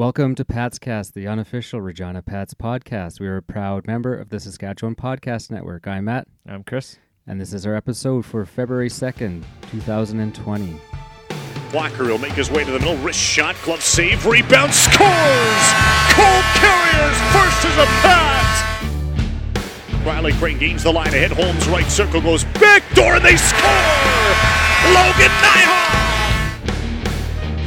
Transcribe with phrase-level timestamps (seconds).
[0.00, 3.20] Welcome to Pat's Cast, the unofficial Regina Pats podcast.
[3.20, 5.86] We are a proud member of the Saskatchewan Podcast Network.
[5.86, 6.96] I'm Matt, I'm Chris.
[7.26, 10.80] and this is our episode for February 2nd, 2020.
[11.74, 12.96] Walker will make his way to the middle.
[13.04, 15.66] Wrist shot, glove save, rebound, scores!
[16.16, 18.96] Cole Carriers first as a Pat!
[20.06, 21.32] Riley Krane gains the line ahead.
[21.32, 23.68] Holmes right circle goes back door and they score!
[24.94, 26.09] Logan Nijhoff!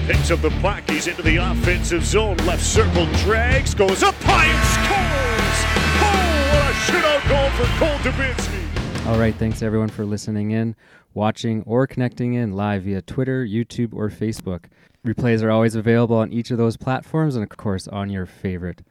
[0.06, 0.84] Picks up the puck.
[0.90, 2.36] He's into the offensive zone.
[2.46, 5.64] Left circle drags, goes up high and scores!
[6.04, 9.08] Oh, what a shootout goal for Cole Dubinsky!
[9.08, 10.76] All right, thanks everyone for listening in,
[11.14, 14.66] watching, or connecting in live via Twitter, YouTube, or Facebook.
[15.08, 18.82] Replays are always available on each of those platforms and, of course, on your favorite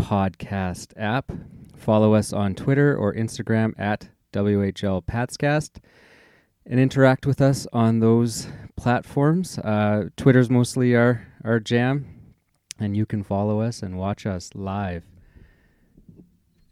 [0.00, 1.30] podcast app.
[1.76, 5.78] Follow us on Twitter or Instagram at WHL Patscast
[6.64, 9.58] and interact with us on those platforms.
[9.58, 12.06] Uh, Twitter's mostly our, our jam,
[12.78, 15.02] and you can follow us and watch us live.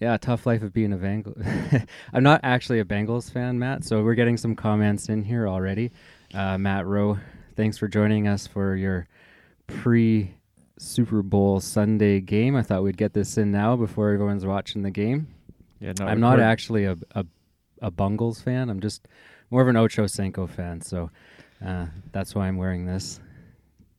[0.01, 1.87] Yeah, tough life of being a Bengals.
[2.13, 5.91] I'm not actually a Bengals fan, Matt, so we're getting some comments in here already.
[6.35, 7.19] Uh, Matt Rowe,
[7.57, 9.09] thanks for joining us for your
[9.67, 10.35] pre
[10.79, 12.55] Super Bowl Sunday game.
[12.57, 15.29] I thought we'd get this in now before everyone's watching the game.
[15.81, 17.25] Yeah, no, I'm not actually a, a
[17.83, 18.71] a Bungles fan.
[18.71, 19.07] I'm just
[19.51, 21.11] more of an Ochocinco fan, so
[21.65, 23.21] uh, that's why I'm wearing this.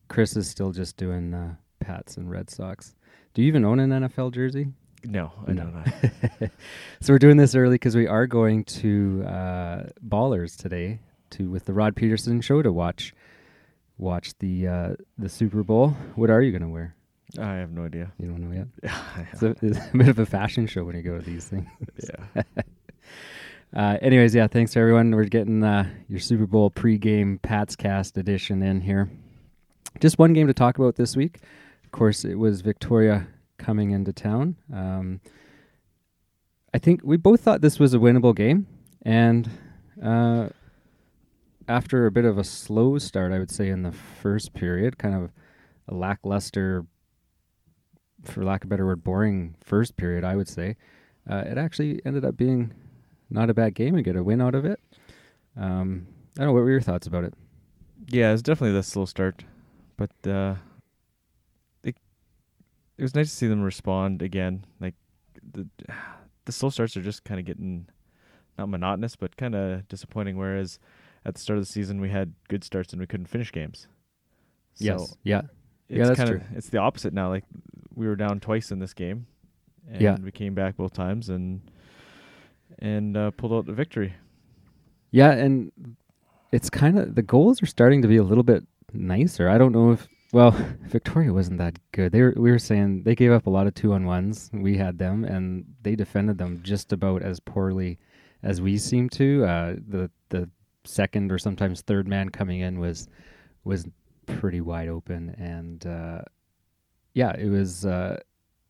[0.08, 2.94] Chris is still just doing uh, Pats and Red Sox.
[3.34, 4.68] Do you even own an NFL jersey?
[5.04, 5.64] No, I No.
[6.40, 6.50] don't
[7.00, 10.98] so we're doing this early because we are going to uh, Ballers today
[11.30, 13.12] to with the Rod Pedersen show to watch
[13.96, 15.90] watch the uh, the Super Bowl.
[16.16, 16.94] What are you going to wear?
[17.38, 18.10] I have no idea.
[18.18, 18.68] You don't know yet.
[18.82, 21.44] yeah, It's a, it's a bit of a fashion show when you go to these
[21.46, 21.66] things.
[22.34, 22.42] yeah.
[23.74, 25.14] Uh, anyways, yeah, thanks everyone.
[25.14, 29.10] We're getting uh, your Super Bowl pregame Pats Cast edition in here.
[30.00, 31.40] Just one game to talk about this week.
[31.84, 34.56] Of course, it was Victoria coming into town.
[34.72, 35.20] Um,
[36.72, 38.66] I think we both thought this was a winnable game,
[39.02, 39.50] and
[40.02, 40.48] uh,
[41.66, 45.14] after a bit of a slow start, I would say in the first period, kind
[45.14, 45.30] of
[45.88, 46.86] a lackluster,
[48.24, 50.76] for lack of a better word, boring first period, I would say.
[51.28, 52.72] Uh, it actually ended up being
[53.30, 54.80] not a bad game and get a win out of it.
[55.56, 56.06] Um,
[56.36, 56.52] I don't know.
[56.52, 57.34] What were your thoughts about it?
[58.10, 59.44] yeah, it's definitely the slow start,
[59.96, 60.54] but uh,
[61.82, 61.96] it
[62.96, 64.64] it was nice to see them respond again.
[64.80, 64.94] Like
[65.52, 65.66] the
[66.44, 67.88] the slow starts are just kind of getting
[68.58, 70.36] not monotonous, but kind of disappointing.
[70.38, 70.78] Whereas
[71.24, 73.86] at the start of the season, we had good starts and we couldn't finish games.
[74.74, 75.16] So yes.
[75.24, 75.42] Yeah.
[75.88, 76.40] it's Yeah, that's kind true.
[76.54, 77.28] it's the opposite now.
[77.28, 77.44] Like
[77.94, 79.26] we were down twice in this game,
[79.90, 80.16] and Yeah.
[80.22, 81.60] we came back both times and
[82.78, 84.14] and uh, pulled out the victory.
[85.10, 85.72] Yeah, and
[86.52, 89.48] it's kind of the goals are starting to be a little bit nicer.
[89.48, 90.50] I don't know if well,
[90.82, 92.12] Victoria wasn't that good.
[92.12, 94.50] They were we were saying they gave up a lot of two on ones.
[94.52, 97.98] We had them, and they defended them just about as poorly
[98.42, 99.44] as we seem to.
[99.44, 100.50] Uh, the the
[100.84, 103.08] second or sometimes third man coming in was
[103.64, 103.86] was
[104.26, 106.22] pretty wide open, and uh,
[107.14, 108.18] yeah, it was uh,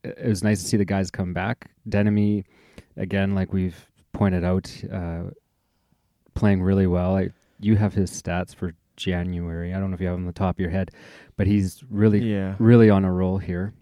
[0.05, 1.71] it it was nice to see the guys come back.
[1.89, 2.45] Denemy,
[2.97, 5.25] again, like we've pointed out, uh,
[6.35, 7.17] playing really well.
[7.17, 7.31] I,
[7.61, 9.75] you have his stats for January.
[9.75, 10.91] I don't know if you have them on the top of your head,
[11.37, 13.73] but he's really, Yeah, really on a roll here.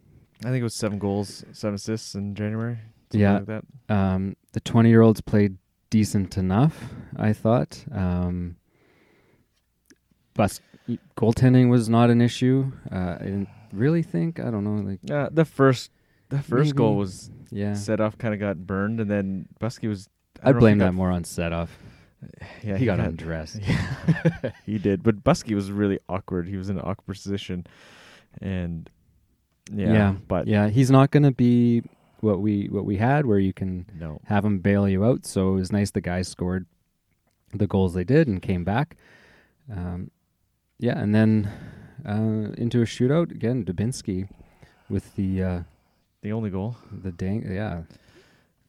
[0.45, 2.79] I think it was seven goals, seven assists in January.
[3.11, 3.35] something Yeah.
[3.39, 3.65] like that.
[3.89, 5.57] Um, the 20 year olds played
[5.91, 7.85] decent enough, I thought.
[7.93, 8.57] Um,
[10.35, 10.61] but
[11.17, 12.71] goaltending was not an issue.
[12.93, 14.39] Uh, I didn't really think.
[14.41, 14.91] I don't know.
[14.91, 15.91] Like, Uh, the first
[16.29, 17.73] the first goal was yeah.
[17.75, 20.09] set off, kind of got burned, and then Buskey was.
[20.43, 21.77] I I don't know if blame that got- more on set off.
[22.63, 23.61] Yeah, he got got- undressed.
[23.67, 25.03] Yeah, he did.
[25.03, 26.49] But Buskey was really awkward.
[26.49, 27.67] He was in an awkward position,
[28.41, 28.89] and
[29.73, 31.83] yeah, Yeah, but Yeah, he's not going to be
[32.21, 35.25] what we what we had, where you can no, have him bail you out.
[35.27, 36.67] So it was nice the guys scored
[37.53, 38.97] the goals they did and came back.
[39.71, 40.11] Um,
[40.79, 41.51] yeah, and then
[42.07, 43.65] uh, into a shootout again.
[43.65, 44.29] Dubinsky
[44.89, 45.61] with the uh,
[46.23, 46.77] the only goal.
[46.91, 47.83] the dang yeah,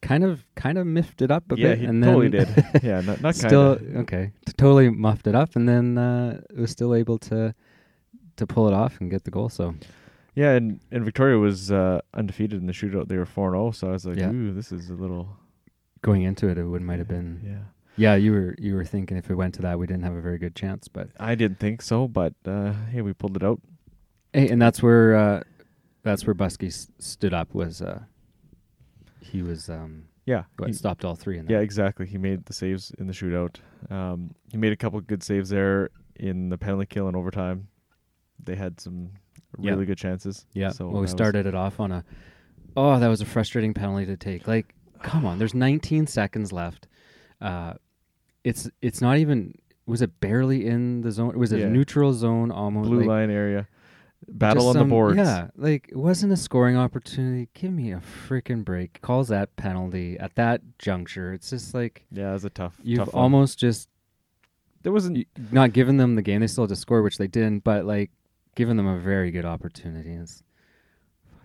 [0.02, 2.64] kind of kind of miffed it up a yeah, bit, he and totally then did.
[2.82, 4.00] Yeah, not, not still kinda.
[4.00, 7.54] okay, t- totally muffed it up, and then uh, was still able to
[8.36, 9.48] to pull it off and get the goal.
[9.48, 9.74] So
[10.34, 13.08] Yeah, and, and Victoria was uh, undefeated in the shootout.
[13.08, 14.30] They were four and zero, so I was like, Yeah.
[14.30, 15.36] ooh, this is a little.
[16.02, 17.64] going into it, it would might have been Yeah,
[17.96, 20.20] Yeah, you were you were thinking if it went to that, we didn't have a
[20.20, 20.86] very good chance.
[20.86, 23.60] But I didn't think so, but uh, hey, we pulled it out.
[24.32, 25.42] hey, and that's where uh,
[26.04, 27.52] that's where Buskey s- stood up.
[27.54, 28.02] Was uh,
[29.20, 31.52] he was um, Yeah, what, he- stopped all three in that.
[31.52, 32.06] yeah, exactly.
[32.06, 33.56] He made the saves in the shootout.
[33.90, 37.68] Um, he made a couple good saves there in the penalty kill and overtime.
[38.42, 39.10] They had some
[39.58, 39.72] Yeah.
[39.72, 40.46] really good chances.
[40.52, 40.70] Yeah.
[40.70, 42.04] So well, we was- started it off on a.
[42.76, 44.46] Oh, that was a frustrating penalty to take.
[44.46, 45.38] Like, come on.
[45.38, 46.86] There's 19 seconds left.
[47.40, 47.74] Uh,
[48.44, 49.54] it's it's not even.
[49.86, 51.36] Was it barely in the zone?
[51.38, 51.66] Was it Yeah.
[51.66, 52.88] a neutral zone almost?
[52.90, 53.66] blue like, line area.
[54.26, 55.16] Battle just on some- the boards.
[55.16, 57.48] Yeah, like it wasn't a scoring opportunity.
[57.54, 59.00] Give me a freaking break.
[59.00, 61.32] Calls that penalty at that juncture.
[61.32, 62.78] It's just like Yeah, it was a tough.
[62.82, 63.22] you've tough one.
[63.22, 63.88] almost just
[64.82, 65.26] There wasn't.
[65.52, 66.40] not given them the game.
[66.40, 67.64] They still had to score, which they didn't.
[67.64, 68.10] But like
[68.54, 70.10] given them a very good opportunity.
[70.14, 70.42] It's,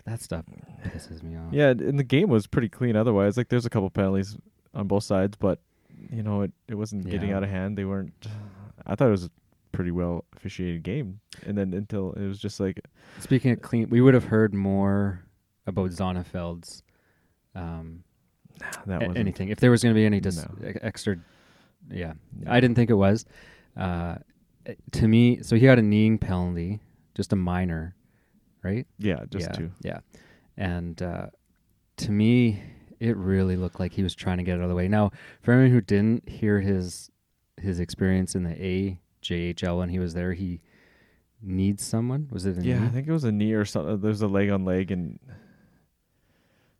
[0.05, 0.43] that stuff
[0.83, 1.53] pisses me off.
[1.53, 2.95] Yeah, and the game was pretty clean.
[2.95, 4.35] Otherwise, like there's a couple penalties
[4.73, 5.59] on both sides, but
[6.11, 7.37] you know it it wasn't getting Yeah.
[7.37, 7.77] out of hand.
[7.77, 8.13] They weren't.
[8.85, 9.29] I thought it was
[9.73, 12.79] pretty well officiated game, and then until it was just like
[13.19, 15.25] Speaking of clean, we would have heard more
[15.67, 16.83] about Zonnefeld's
[17.55, 18.03] um,
[18.85, 20.71] that a- was anything if there was going to be any dis- No.
[20.81, 21.17] extra.
[21.91, 22.13] Yeah,
[22.47, 23.25] I didn't think it was.
[23.75, 24.15] Uh,
[24.93, 26.79] to me, so he got a kneeing penalty,
[27.15, 27.95] just a minor,
[28.63, 28.87] right?
[28.97, 29.71] Yeah, just yeah, two.
[29.81, 29.99] Yeah,
[30.55, 31.27] and uh,
[31.97, 32.63] to me,
[33.01, 34.87] it really looked like he was trying to get it out of the way.
[34.87, 35.11] Now,
[35.41, 37.09] for anyone who didn't hear his
[37.59, 38.55] his experience in the
[39.29, 40.61] AJHL when he was there, he
[41.41, 42.27] needs someone.
[42.31, 42.85] Was it a Yeah, knee?
[42.85, 43.99] I think it was a knee or something.
[43.99, 45.19] There's a leg on leg, and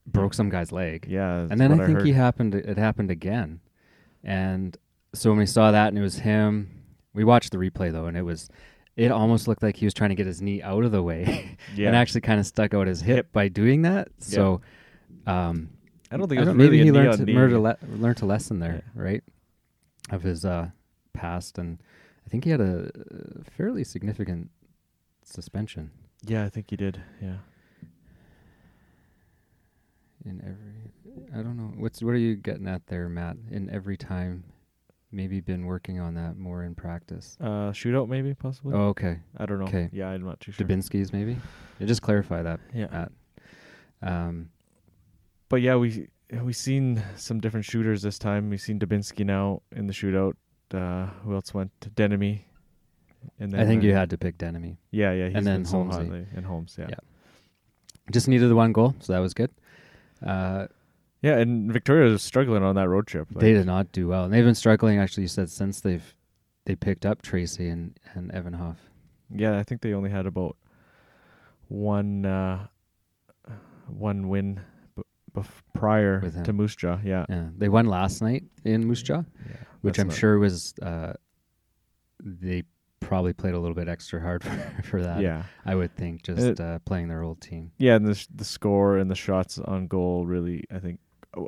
[0.06, 1.06] broke some guy's leg.
[1.10, 2.08] yeah, and then what I think heard.
[2.08, 2.56] he happened.
[2.56, 3.60] It happened again,
[4.24, 4.76] and
[5.14, 8.18] so when we saw that and it was him, we watched the replay though, and
[8.18, 8.50] it was.
[8.96, 11.58] It almost looked like he was trying to get his knee out of the way,
[11.76, 11.88] yeah.
[11.88, 13.32] and actually kind of stuck out his hip, Hip.
[13.34, 14.10] by doing that.
[14.20, 14.62] So,
[15.26, 15.70] um,
[16.12, 17.78] I don't think I it was don't- really maybe he learned to, learned, a le-
[17.98, 19.24] learned a lesson there, right,
[20.12, 20.70] of his uh,
[21.14, 21.80] past, and
[22.26, 24.50] I think he had a uh, fairly significant
[25.24, 25.92] suspension
[26.26, 27.02] Yeah, I think he did.
[27.22, 27.38] Yeah.
[30.26, 31.30] in every.
[31.38, 33.38] I don't know what's what are you getting at there, Matt?
[33.52, 34.44] In every time,
[35.12, 37.38] maybe been working on that more in practice.
[37.42, 38.74] Uh, shootout maybe possibly.
[38.74, 39.20] Oh, okay.
[39.38, 39.68] I don't know.
[39.68, 39.90] 'kay.
[39.92, 40.66] Yeah, I'm not too sure.
[40.66, 41.38] Dubinsky's maybe.
[41.80, 42.88] Yeah, just clarify that, Yeah.
[42.92, 43.12] Matt.
[44.02, 44.50] Um,
[45.50, 46.08] But yeah, we
[46.42, 48.50] we seen some different shooters this time.
[48.50, 50.34] We've seen Dubinsky now in the shootout.
[50.72, 51.72] Uh, who else went?
[51.82, 52.46] To Denemy.
[53.40, 54.78] And then I think you had to pick Denemy.
[54.92, 55.28] Yeah, yeah.
[55.28, 56.26] He's and then Holmesy.
[56.36, 56.88] And Holmes, yeah.
[56.90, 56.96] Yeah.
[58.12, 59.50] Just needed the one goal, so that was good.
[60.22, 60.68] Uh,
[61.22, 63.30] Yeah, and Victoria was struggling on that road trip.
[63.34, 65.00] Like, they did not do well, and they've been struggling.
[65.00, 66.14] Actually, you said since they've
[66.66, 68.76] they picked up Tracey and and Evanoff.
[69.34, 70.58] Yeah, I think they only had about
[71.70, 72.68] one uh,
[73.88, 74.60] one win
[74.98, 77.00] b- bef- prior to Moose Jaw.
[77.04, 80.40] Yeah, Yeah, they won last night in Moose Jaw, yeah which that's I'm not- sure
[80.40, 81.14] was uh,
[82.20, 82.64] they
[83.00, 85.22] probably played a little bit extra hard for, for that.
[85.22, 87.72] Yeah, I would think just It- uh, playing their old team.
[87.78, 91.00] yeah, and the sh- the score and the shots on goal really, I think.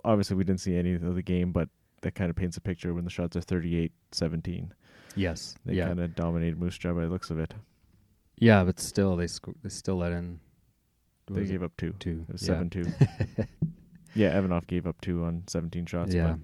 [0.03, 1.69] Obviously, we didn't see any of the game, but
[2.01, 4.69] that kind of paints a picture when the shots are 38-17.
[5.15, 7.53] Yes, They yeah, kind of dominated Moose Jaw by the looks of it.
[8.37, 10.39] yeah, but still they sco- they still let in.
[11.27, 11.53] They was it?
[11.53, 11.93] gave up two.
[11.99, 12.25] two.
[12.27, 12.47] It was yeah.
[12.47, 12.85] seven two.
[14.15, 16.13] yeah, Evanoff gave up two on seventeen shots.
[16.13, 16.35] yeah.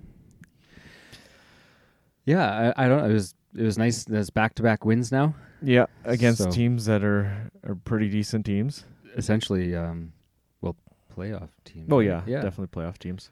[2.25, 3.09] Yeah, I, I don't.
[3.09, 4.03] It was it was nice.
[4.03, 5.35] There's back to back wins now.
[5.61, 8.85] yeah, against So- teams that are are pretty decent teams.
[9.17, 10.13] Essentially, um,
[10.61, 10.75] well,
[11.15, 11.87] playoff teams.
[11.91, 12.41] Oh yeah, yeah.
[12.41, 13.29] definitely playoff teams.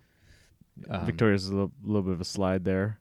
[0.89, 2.99] Um, Victoria's a little, little bit of a slide there,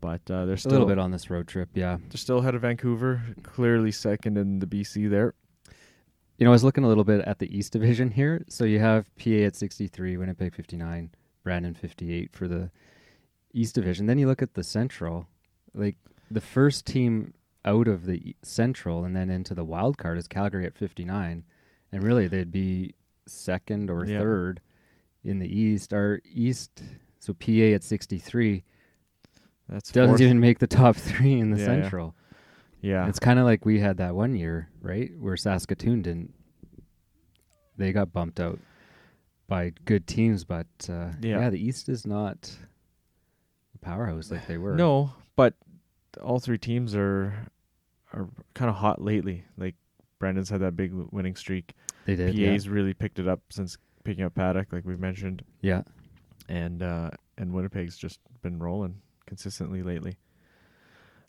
[0.00, 1.68] but uh, they're a still little bit on this road trip.
[1.74, 5.34] Yeah, they're still ahead of Vancouver, clearly second in the BC there.
[6.38, 8.42] you know, I was looking a little bit at the East Division here.
[8.48, 11.10] So you have PA at 63, Winnipeg 59,
[11.44, 12.70] Brandon 58 for the
[13.52, 14.06] East Division.
[14.06, 15.26] Then you look at the Central,
[15.74, 15.96] like
[16.30, 20.66] the first team out of the Central and then into the wild card is Calgary
[20.66, 21.44] at 59,
[21.92, 22.94] and really they'd be
[23.26, 24.18] second or Yeah.
[24.18, 24.60] third
[25.24, 25.92] in the East.
[25.92, 26.82] Our East,
[27.20, 28.64] so PA at 63
[29.68, 30.20] That's doesn't fourth.
[30.20, 31.82] even make the top three in the Yeah, yeah.
[31.82, 32.14] Central.
[32.80, 33.08] yeah.
[33.08, 36.34] It's kind of like we had that one year, right, where Saskatoon didn't.
[37.76, 38.58] They got bumped out
[39.48, 41.40] by good teams, but uh, Yeah.
[41.40, 41.50] yeah.
[41.50, 42.56] the East is not
[43.82, 44.74] powerhouse like they were.
[44.74, 45.54] No, but
[46.22, 47.34] all three teams are
[48.14, 49.44] are kind of hot lately.
[49.58, 49.74] Like
[50.18, 51.74] Brandon's had that big winning streak.
[52.06, 52.34] they did.
[52.34, 52.52] Yeah.
[52.52, 55.82] PA's really picked it up since picking up Paddock, like we've mentioned, yeah,
[56.48, 58.96] and uh, and Winnipeg's just been rolling
[59.26, 60.16] consistently lately.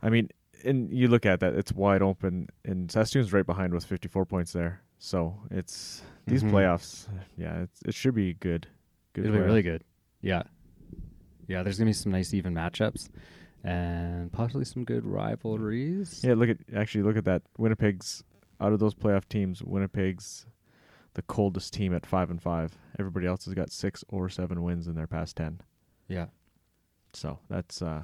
[0.01, 0.29] I mean,
[0.65, 4.53] and you look at that; it's wide open, and Saskatoon's right behind with 54 points
[4.53, 4.81] there.
[4.99, 6.51] So it's these Mhm.
[6.51, 7.07] playoffs.
[7.37, 8.67] Yeah, it's, it should be good.
[9.13, 9.25] Good.
[9.25, 9.83] it'll be really good.
[10.21, 10.43] Yeah,
[11.47, 11.63] yeah.
[11.63, 13.09] There's gonna be some nice even matchups,
[13.63, 16.21] and possibly some good rivalries.
[16.23, 17.43] Yeah, look at actually look at that.
[17.57, 18.23] Winnipeg's
[18.59, 19.61] out of those playoff teams.
[19.63, 20.45] Winnipeg's
[21.15, 22.77] the coldest team at five and five.
[22.99, 25.61] Everybody else has got six or seven wins in their past ten.
[26.07, 26.27] yeah.
[27.15, 28.01] So that's uh,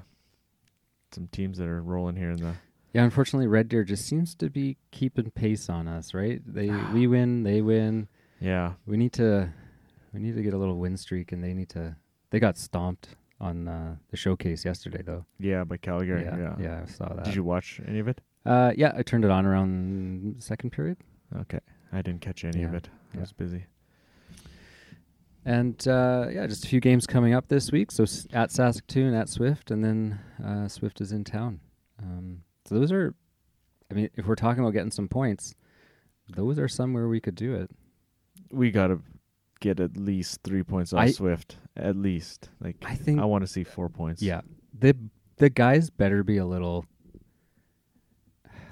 [1.11, 2.53] some teams that are rolling here in the
[2.93, 6.41] Yeah, unfortunately, Red Deer just seems to be keeping pace on us, right?
[6.45, 8.07] They we win, they win.
[8.39, 8.73] Yeah.
[8.85, 9.49] We need to
[10.13, 11.95] we need to get a little win streak, and they need to.
[12.29, 15.25] They got stomped on uh, the showcase yesterday, though.
[15.39, 16.23] Yeah, by Calgary.
[16.23, 16.55] yeah, Yeah.
[16.59, 17.25] yeah, I saw that.
[17.25, 18.19] Did you watch any of it?
[18.45, 20.97] Uh, yeah, I turned it on around second period,
[21.41, 21.59] Okay.
[21.91, 22.89] I didn't catch any of it.
[23.13, 23.21] I yeah.
[23.21, 23.65] was busy.
[25.45, 27.91] and uh, yeah, just a few games coming up this week.
[27.91, 31.59] So s- at Saskatoon, at Swift, and then uh, Swift is in town.
[32.01, 33.15] Um, so those are,
[33.89, 35.55] I mean, if we're talking about getting some points,
[36.29, 37.69] those are somewhere we could do it.
[38.51, 38.99] We got to
[39.59, 41.57] get at least three points off I- Swift.
[41.75, 42.49] At least.
[42.59, 44.21] Like, I think I want to see four points.
[44.21, 44.41] Yeah,
[44.77, 44.95] the
[45.37, 46.85] the guys better be a little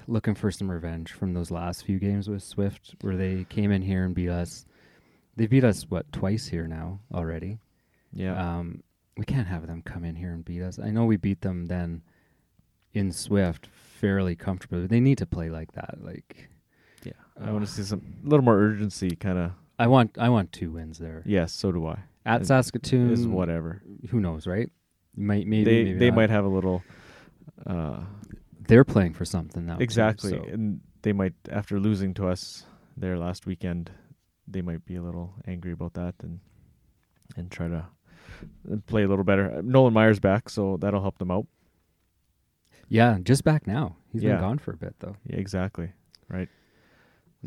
[0.06, 3.82] looking for some revenge from those last few games with Swift, where they came in
[3.82, 4.66] here and beat us.
[5.36, 7.58] They beat us what twice here now already.
[8.12, 8.58] Yeah.
[8.58, 8.82] Um,
[9.16, 10.78] we can't have them come in here and beat us.
[10.78, 12.02] I know we beat them then
[12.92, 14.82] in Swift fairly comfortably.
[14.82, 15.98] But they need to play like that.
[16.00, 16.48] Like
[17.04, 17.12] yeah.
[17.40, 19.52] I want to see some a little more urgency kind of.
[19.78, 22.00] I want, I want two wins there Yes, so do I.
[22.26, 23.10] at It Saskatoon.
[23.12, 23.82] Is whatever.
[24.10, 24.70] Who knows, right?
[25.16, 26.16] Might maybe they maybe they not.
[26.16, 26.82] might have a little
[27.66, 28.00] uh
[28.68, 29.76] They're playing for something now.
[29.76, 32.66] too, exactly so- and they might after losing to us
[32.96, 33.90] there last weekend
[34.46, 36.40] they might be a little angry about that and
[37.36, 37.86] and try to
[38.72, 39.60] uh, play a little better.
[39.62, 41.46] Nolan Maier back, so that'll help them out.
[42.88, 43.96] Yeah, just back now.
[44.12, 44.32] He's Yeah.
[44.36, 45.16] been gone for a bit though.
[45.26, 45.92] Yeah, exactly.
[46.28, 46.48] Right.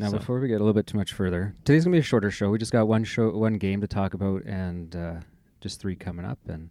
[0.02, 2.02] Now, So- before we get a little bit too much further, today's gonna be a
[2.02, 2.50] shorter show.
[2.50, 5.20] We just got one show, one game to talk about, and uh,
[5.60, 6.70] just three coming up, and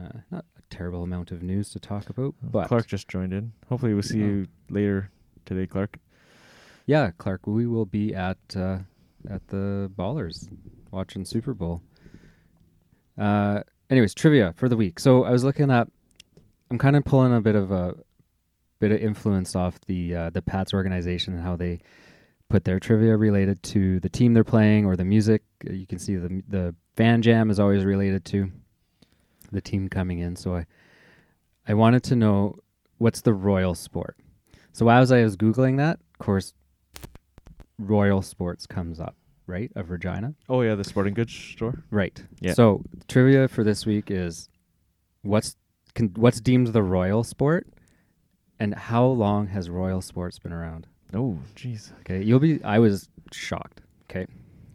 [0.00, 2.34] uh, not a terrible amount of news to talk about.
[2.40, 3.52] But Clark just joined in.
[3.68, 5.10] Hopefully we'll see you later
[5.46, 5.98] today, Clark.
[6.86, 8.78] yeah, Clark, we will be at uh,
[9.28, 10.48] at the Ballers
[10.92, 11.82] watching Super Bowl.
[13.18, 15.00] Uh, anyways, trivia for the week.
[15.00, 15.90] So I was looking up.
[16.70, 17.96] I'm kind of pulling a bit of a
[18.78, 21.80] bit of influence off the uh, the Pats organization and how they
[22.50, 25.42] put their trivia related to the team they're playing or the music.
[25.68, 28.50] Uh, You can see the the fan jam is always related to
[29.52, 30.36] the team coming in.
[30.36, 30.66] So I
[31.66, 32.56] I wanted to know
[32.98, 34.16] what's the royal sport.
[34.72, 36.52] So as I was googling that, of course,
[37.78, 39.16] Royal Sports comes up,
[39.46, 39.70] right?
[39.74, 41.82] Of Regina, Oh yeah, the sporting goods store.
[41.90, 42.22] right?
[42.40, 42.52] Yeah.
[42.54, 44.48] So trivia for this week is
[45.22, 45.56] what's
[45.94, 47.66] can, what's deemed the royal sport,
[48.58, 50.86] and how long has Royal Sports been around?
[51.14, 51.92] Oh, jeez.
[52.00, 52.62] Okay, you'll be.
[52.64, 53.80] I was shocked.
[54.10, 54.26] Okay,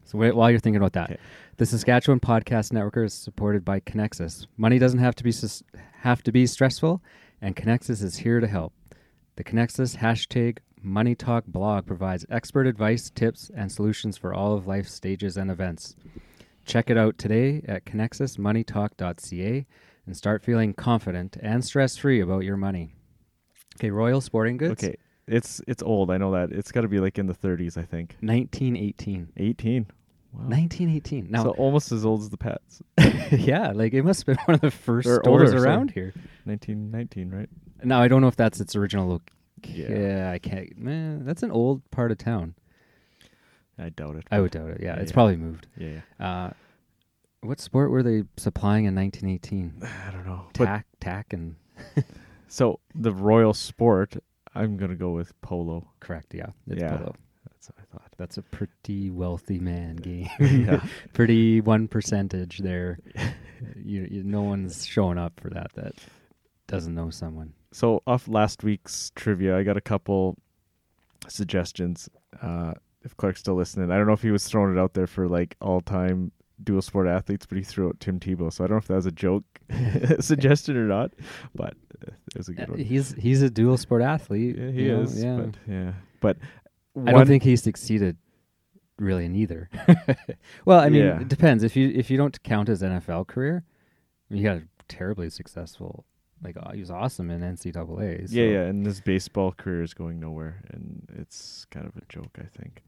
[0.04, 1.20] so wait, while you're thinking about that, Okay.
[1.58, 4.48] the Saskatchewan Podcast Network is supported by Connexus.
[4.58, 5.64] Money doesn't have to be sus-
[6.02, 7.02] have to be stressful,
[7.42, 8.74] and Connexus is here to help.
[9.38, 14.68] The Connexus hashtag Money Talk blog provides expert advice, tips, and solutions for all of
[14.68, 15.96] life's stages and events.
[16.66, 19.66] Check it out today at connexusmoneytalk.ca
[20.06, 22.94] and start feeling confident and stress free about your money.
[23.78, 24.84] Okay, Royal Sporting Goods.
[24.84, 24.96] Okay,
[25.28, 26.12] it's it's old.
[26.12, 26.52] I know that.
[26.52, 28.16] It's got to be like in the 30s, I think.
[28.22, 29.30] 1918.
[29.38, 29.88] 18.
[30.34, 30.40] Wow.
[30.50, 31.28] 1918.
[31.30, 32.82] Now, so almost as old as the Pats.
[33.32, 36.12] yeah, like it must have been one of the first Or stores older, around sorry.
[36.12, 36.14] here.
[36.44, 37.50] 1919, right?
[37.84, 39.32] Now I don't know if that's its original look.
[39.64, 39.88] Yeah.
[39.90, 40.78] Yeah, I can't.
[40.78, 42.56] Man, that's an old part of town.
[43.80, 44.26] I doubt it.
[44.32, 44.80] I would doubt it.
[44.82, 45.14] Yeah, Yeah, it's yeah.
[45.16, 45.68] probably moved.
[45.78, 46.46] Yeah, yeah.
[46.46, 46.50] Uh,
[47.42, 49.82] what sport were they supplying in 1918?
[50.08, 50.48] I don't know.
[50.54, 51.56] Tack, tack, and
[52.48, 54.16] so the royal sport,
[54.56, 55.88] I'm gonna go with polo.
[56.00, 56.34] correct.
[56.34, 56.98] Yeah, it's Yeah.
[56.98, 57.16] polo.
[57.50, 58.12] That's what I thought.
[58.18, 60.30] That's a pretty wealthy man game.
[60.40, 60.84] Yeah.
[61.14, 63.00] pretty one percentage there.
[63.76, 65.72] you, you, no one's showing up for that.
[65.76, 65.94] That
[66.68, 67.54] doesn't know someone.
[67.72, 70.38] So off last week's trivia, I got a couple
[71.28, 72.10] suggestions.
[72.42, 75.08] Uh, if Clark's still listening, I don't know if he was throwing it out there
[75.08, 76.32] for like all-time
[76.64, 78.52] dual sport athletes, but he threw out Tim Tebow.
[78.52, 79.44] So I don't know if that was a joke
[80.20, 81.12] suggestion or not,
[81.54, 82.80] but uh, it was a good Uh, one.
[82.80, 84.56] He's he's a dual sport athlete.
[84.58, 85.24] Yeah, he you know, is.
[85.24, 85.36] Yeah.
[85.38, 86.38] But yeah, but
[87.06, 88.18] I don't think he succeeded
[88.98, 89.70] really in either.
[90.66, 91.20] well, I mean, Yeah.
[91.22, 91.64] it depends.
[91.64, 93.64] If you if you don't count his NFL career,
[94.30, 96.06] he got a terribly successful.
[96.44, 98.30] Like uh, he was awesome in NCAA.
[98.30, 98.36] So.
[98.36, 102.38] Yeah, yeah, and his baseball career is going nowhere, and it's kind of a joke,
[102.40, 102.84] I think.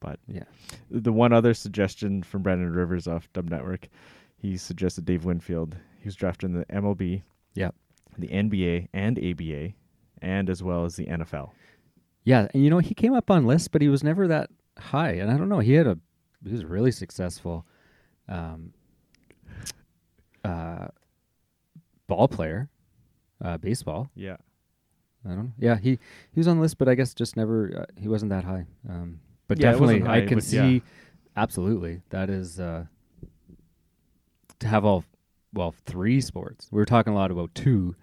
[0.00, 0.44] But Yeah.
[0.90, 3.88] the one other suggestion from Brandon Rivers off Dub Network,
[4.36, 5.76] he suggested Dave Winfield.
[6.00, 7.22] He was drafted in the MLB,
[7.54, 7.70] yeah,
[8.18, 9.72] the NBA, and ABA,
[10.20, 11.52] and as well as the NFL.
[12.24, 15.12] Yeah, and you know he came up on lists, but he was never that high.
[15.12, 15.60] And I don't know.
[15.60, 15.98] He had a
[16.44, 17.66] he was really successful,
[18.28, 18.74] um,
[20.44, 20.88] uh,
[22.06, 22.68] ball player,
[23.42, 24.10] uh, baseball.
[24.14, 24.36] Yeah,
[25.24, 25.52] I don't know.
[25.58, 25.92] Yeah, he
[26.32, 27.80] he was on the list, but I guess just never.
[27.88, 28.66] Uh, he wasn't that high.
[28.88, 30.62] Um, but Yeah, definitely, wasn't I can but yeah.
[30.62, 30.82] see.
[31.36, 32.84] Absolutely, that is uh,
[34.60, 35.04] to have all
[35.52, 36.68] well three sports.
[36.70, 37.94] We were talking a lot about two,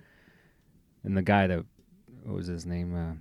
[1.03, 1.65] and the guy that
[2.23, 2.95] what was his name?
[2.95, 3.13] Uh,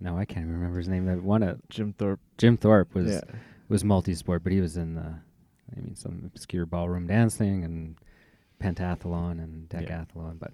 [0.00, 1.06] no, I can't even remember his name.
[1.06, 1.58] That won it.
[1.68, 2.20] Jim Thorpe.
[2.38, 3.20] Jim Thorpe was yeah.
[3.68, 7.96] was multi-sport, but he was in the, I mean, some obscure ballroom dancing and
[8.62, 9.80] pentathlon and Yeah.
[9.80, 10.38] decathlon.
[10.38, 10.52] But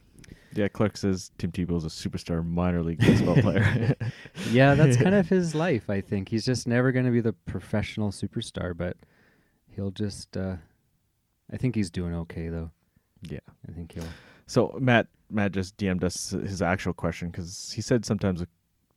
[0.54, 3.94] Yeah, Clark says Tim Tebow's a superstar minor league baseball player.
[4.50, 5.88] yeah, that's kind of his life.
[5.90, 8.96] I think he's just never going to be the professional superstar, but
[9.70, 10.36] he'll just.
[10.36, 10.56] Uh,
[11.52, 12.70] I think he's doing okay though.
[13.22, 13.40] yeah.
[13.68, 14.04] I think he'll.
[14.46, 18.44] So Matt Matt just DM'd us his actual question because he said sometimes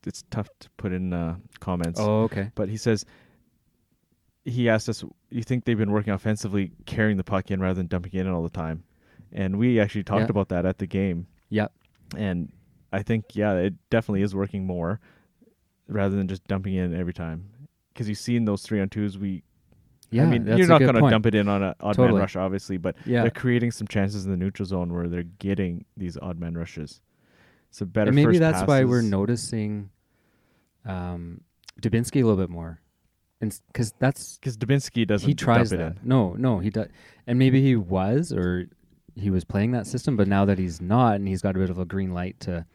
[0.05, 1.99] it's tough to put in uh, comments.
[1.99, 2.51] Oh, okay.
[2.55, 3.05] But he says
[4.45, 7.87] he asked us, "You think they've been working offensively, carrying the puck in rather than
[7.87, 8.83] dumping it in all the time?"
[9.31, 10.29] And we actually talked Yeah.
[10.31, 11.27] about that at the game.
[11.49, 11.71] Yep.
[12.15, 12.51] And
[12.93, 14.99] I think yeah, it definitely is working more
[15.87, 17.49] rather than just dumping in every time.
[17.93, 19.17] Because you've seen those three on twos.
[19.17, 19.43] We,
[20.09, 22.13] Yeah, I mean, you're not going to dump it in on an odd Totally.
[22.13, 23.23] man rush, obviously, but Yeah.
[23.23, 27.01] they're creating some chances in the neutral zone where they're getting these odd man rushes.
[27.69, 28.09] It's a better.
[28.09, 29.89] and maybe that's why we're noticing
[30.85, 31.41] um,
[31.81, 32.79] Dubinsky a little bit more,
[33.41, 35.79] and because that's because Dubinsky doesn't he tries that.
[35.79, 35.99] in.
[36.03, 36.87] No, no, he does,
[37.27, 38.67] and maybe he was or
[39.19, 41.69] he was playing that system, but now that he's not, and he's got a bit
[41.69, 42.65] of a green light to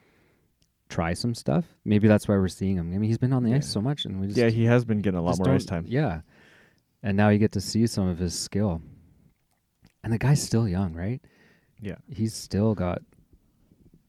[0.89, 1.65] try some stuff.
[1.85, 2.93] Maybe that's why we're seeing him.
[2.93, 3.57] I mean, he's been on the Yeah.
[3.57, 5.65] ice so much, and we just Yeah, he has been getting a lot more ice
[5.65, 5.85] time.
[5.89, 6.21] Yeah,
[7.03, 8.83] and now you get to see some of his skill,
[10.05, 11.21] and the guy's still young, right?
[11.81, 13.03] Yeah, He's still got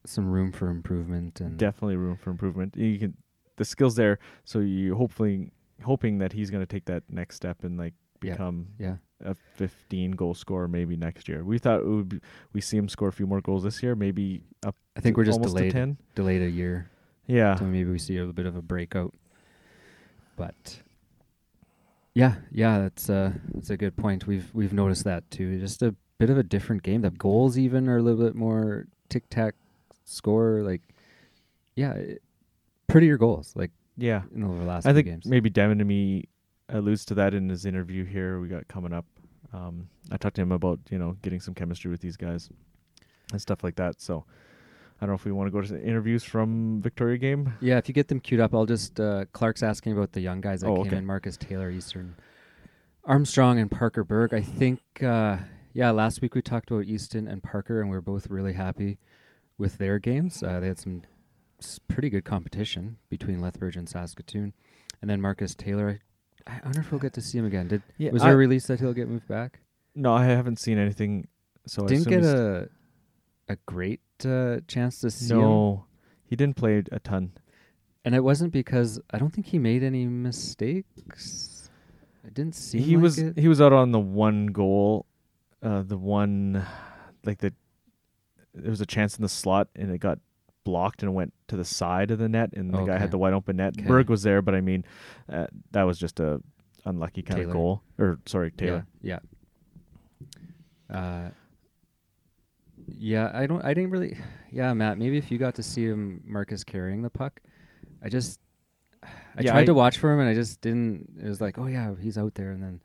[0.06, 2.76] some room for improvement, and definitely room for improvement.
[2.76, 3.18] You can
[3.56, 5.52] the skills there, so you hopefully
[5.84, 8.32] hoping that he's going to take that next step and like Yeah.
[8.34, 11.44] become yeah, a 15 goal scorer maybe next year.
[11.44, 12.20] We thought it would be,
[12.54, 14.76] we see him score a few more goals this year, maybe up.
[14.96, 15.98] I think we're just delayed 10.
[16.16, 16.90] delayed a year.
[17.28, 19.14] Yeah, So maybe we see a little bit of a breakout.
[20.36, 20.82] But
[22.14, 24.28] yeah, yeah, that's uh that's a good point.
[24.28, 25.60] We've we've noticed that too.
[25.60, 27.02] Just a bit of a different game.
[27.02, 29.56] The goals even are a little bit more tic tac
[30.06, 30.62] score.
[30.64, 30.82] Like,
[31.76, 32.22] yeah, it,
[32.88, 33.54] prettier goals.
[33.56, 34.24] Like yeah.
[34.34, 35.26] in the last I think games.
[35.26, 36.28] maybe Devin to me
[36.74, 39.06] alludes to that in his interview here we got coming up.
[39.54, 42.50] Um, I talked to him about you know getting some chemistry with these guys
[43.32, 44.02] and stuff like that.
[44.02, 44.26] So
[45.00, 47.54] I don't know if we want to go to the interviews from Victoria game.
[47.62, 50.42] Yeah, if you get them queued up, I'll just uh, Clark's asking about the young
[50.42, 50.98] guys that Oh, came okay.
[50.98, 52.16] in: Marcus Taylor, Easton
[53.06, 54.34] Armstrong, and Parker Berg.
[54.34, 55.38] I think, uh,
[55.74, 58.98] yeah, last week we talked about Easton and Parker, and we are both really happy
[59.58, 60.42] with their games.
[60.42, 61.02] Uh, they had some
[61.88, 64.54] pretty good competition between Lethbridge and Saskatoon,
[65.02, 66.00] and then Marcus Taylor.
[66.48, 67.68] I, wonder if we'll get to see him again.
[67.68, 69.60] Did Yeah, was there a release that he'll get moved back?
[69.96, 71.28] No, I haven't seen anything.
[71.68, 72.70] So I Didn't get a
[73.50, 75.42] a great uh, chance to see him.
[75.42, 75.86] no.
[76.26, 77.34] He didn't play a ton.
[78.06, 81.70] And it wasn't because I don't think he made any mistakes.
[82.26, 82.80] I didn't see.
[82.80, 83.38] he like was it.
[83.38, 85.06] he was out on the one goal,
[85.62, 86.66] uh, the one
[87.24, 87.54] like the
[88.54, 90.20] there was a chance in the slot and it got
[90.64, 93.34] blocked and went to the side of the net and the guy had the wide
[93.34, 93.74] open net.
[93.78, 93.88] Okay.
[93.88, 94.86] Berg was there, but I mean
[95.32, 96.42] uh, that was just a
[96.86, 97.50] unlucky kind Taylor.
[97.50, 98.86] of goal or sorry Taylor.
[99.02, 99.20] Yeah.
[100.90, 100.96] Yeah.
[100.98, 101.30] Uh,
[102.88, 103.64] yeah, I don't.
[103.64, 104.18] I didn't really.
[104.52, 104.98] Yeah, Matt.
[104.98, 107.40] Maybe if you got to see him, Marcus carrying the puck,
[108.04, 108.40] I just.
[109.04, 111.10] I Yeah, tried I- to watch for him, and I just didn't.
[111.24, 112.82] It was like, oh yeah, he's out there, and then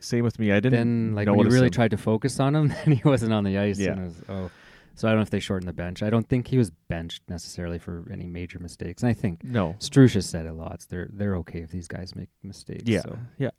[0.00, 0.52] Same with me.
[0.52, 1.72] I didn't then like when you really him.
[1.72, 3.78] tried to focus on him, then he wasn't on the ice.
[3.78, 3.92] Yeah.
[3.92, 4.50] And it was, oh,
[4.96, 6.02] so I don't know if they shortened the bench.
[6.02, 9.02] I don't think he was benched necessarily for any major mistakes.
[9.04, 9.76] And I think No.
[9.78, 10.86] Struch has said it lots.
[10.86, 12.82] They're they're okay if these guys make mistakes.
[12.86, 13.02] Yeah.
[13.02, 13.16] So.
[13.38, 13.50] Yeah.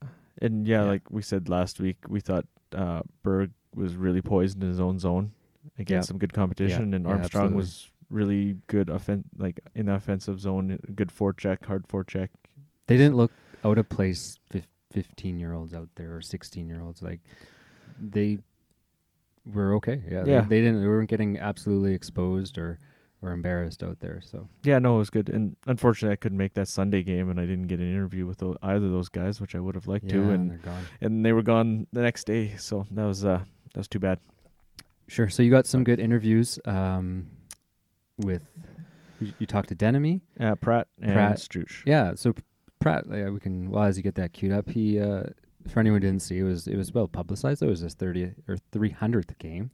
[0.41, 0.87] And yeah, Yeah.
[0.89, 2.45] like we said last week, we thought
[2.75, 5.31] uh, Berg was really poised in his own zone
[5.79, 6.09] against Yeah.
[6.11, 11.09] some good competition, and Armstrong was really good offen- like in the offensive zone, good
[11.09, 12.29] forecheck, hard forecheck.
[12.87, 13.31] They didn't look
[13.63, 14.39] out of place.
[14.89, 17.19] Fifteen year olds out there or sixteen year olds, like
[17.99, 18.39] they
[19.53, 20.01] were okay.
[20.09, 20.41] Yeah, they- Yeah.
[20.41, 20.81] They, didn't.
[20.81, 22.79] They weren't getting absolutely exposed or
[23.23, 24.21] or embarrassed out there.
[24.21, 25.29] So Yeah, no, it was good.
[25.29, 28.43] And unfortunately, I couldn't make that Sunday game, and I didn't get an interview with
[28.43, 30.29] either of those guys, which I would have liked yeah, to.
[30.29, 30.83] And they're gone.
[31.01, 33.39] and they were gone the next day, so that was uh
[33.73, 34.19] that was too bad.
[35.07, 35.29] Sure.
[35.29, 37.27] So you got some good interviews um,
[38.17, 38.43] with.
[39.19, 40.21] You, you talked to Denemy.
[40.39, 41.39] Uh, Pratt and Pratt.
[41.39, 41.83] Struch.
[41.87, 42.13] Yeah.
[42.15, 42.35] So
[42.79, 43.71] Pratt, yeah, we can.
[43.71, 44.99] Well, as you get that queued up, he.
[44.99, 45.23] Uh,
[45.69, 47.61] for anyone who didn't see, it was it was well publicized.
[47.61, 49.71] It was his 30th or 300th game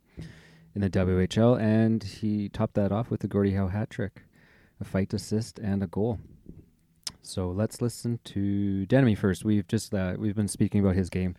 [0.76, 4.24] in the WHL, and he topped that off with the Gordie Howe hat trick,
[4.80, 6.20] a fight assist and a goal.
[7.22, 9.46] So let's listen to Denemy first.
[9.46, 11.36] We've just uh, we've been speaking about his game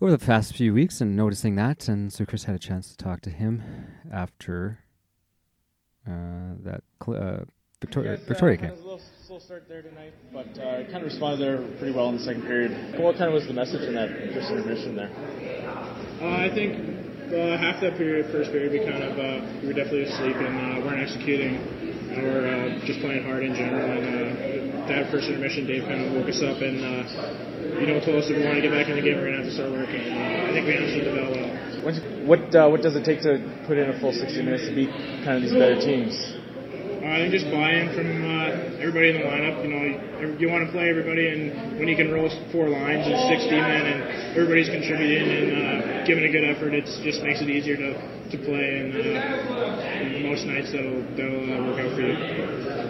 [0.00, 2.96] over the past few weeks and noticing that, and so Chris had a chance to
[2.96, 3.62] talk to him
[4.12, 4.80] after
[6.06, 7.44] uh, that cl- uh,
[7.82, 8.78] Victoria Yes, uh, Victoria kind game.
[8.78, 12.08] of a little slow start there tonight, but uh, kind of responded there pretty well
[12.14, 12.70] in the second period.
[13.02, 15.10] What kind of was the message in that first intermission there?
[16.22, 16.78] Uh, I think
[17.34, 20.54] uh, half that period, first period, we kind of uh, we were definitely asleep and
[20.54, 21.58] uh, weren't executing
[22.22, 23.82] or uh, just playing hard in general.
[23.82, 27.98] And uh, that first intermission, Dave kind of woke us up and uh, you know
[27.98, 29.56] told us if we want to get back in the game, we're gonna have to
[29.58, 30.06] start working.
[30.06, 31.50] Uh, I think we answered the bell well.
[32.30, 34.92] What uh, what does it take to put in a full 60 minutes to beat
[35.26, 36.14] kind of these better teams?
[37.12, 39.60] I think just buy-in from uh, everybody in the lineup.
[39.60, 39.84] You know,
[40.16, 43.52] you, you want to play everybody, and when you can roll four lines and 60
[43.52, 44.00] men, and
[44.32, 47.92] everybody's contributing and uh, giving a good effort, it just makes it easier to,
[48.32, 48.80] to play.
[48.80, 52.16] And, uh, most nights that'll that'll uh, work out for you.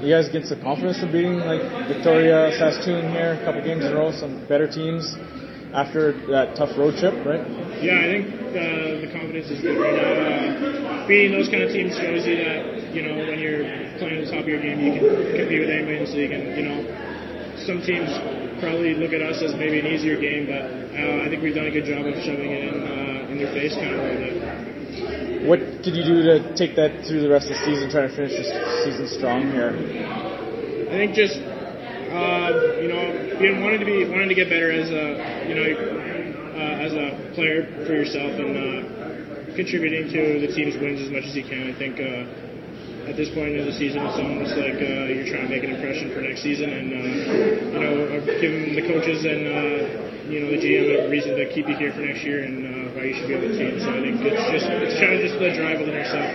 [0.06, 3.90] You guys get some confidence from beating like Victoria, Saskatoon here, a couple games in
[3.90, 5.18] a row, some better teams
[5.72, 7.42] after that tough road trip, right?
[7.80, 10.12] Yeah, I think uh, the confidence is good right now.
[10.12, 13.64] Uh, beating those kind of teams shows you that you know when you're
[13.96, 15.04] playing at the top of your game, you can
[15.34, 16.32] compete with anybody in this league.
[16.32, 16.78] And you know,
[17.64, 18.12] some teams
[18.60, 20.62] probably look at us as maybe an easier game, but
[20.94, 23.52] uh, I think we've done a good job of shoving it in uh, in their
[23.56, 25.48] face kind of a little bit.
[25.48, 28.14] What did you do to take that through the rest of the season, trying to
[28.14, 28.46] finish the
[28.86, 29.74] season strong here?
[30.86, 34.90] I think just uh, you know being wanting to be wanting to get better as
[34.90, 35.04] a
[35.48, 35.64] you know
[36.52, 41.24] uh, as a player for yourself and uh, contributing to the team's wins as much
[41.24, 41.68] as you can.
[41.68, 45.48] I think uh, at this point in the season, it's almost like uh, you're trying
[45.48, 49.26] to make an impression for next season, and uh, you know uh, giving the coaches
[49.26, 52.44] and uh, you know the GM a reason to keep you here for next year
[52.44, 53.80] and uh, why you should be on the team.
[53.82, 56.30] So I think it's just it's trying to just the drive within yourself.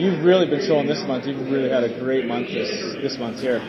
[0.00, 1.26] You've really been showing this month.
[1.26, 2.72] You've really had a great month this
[3.04, 3.60] this month here.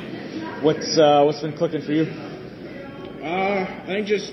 [0.61, 2.05] What's uh, what's been clicking for you?
[2.05, 4.29] Uh, I think just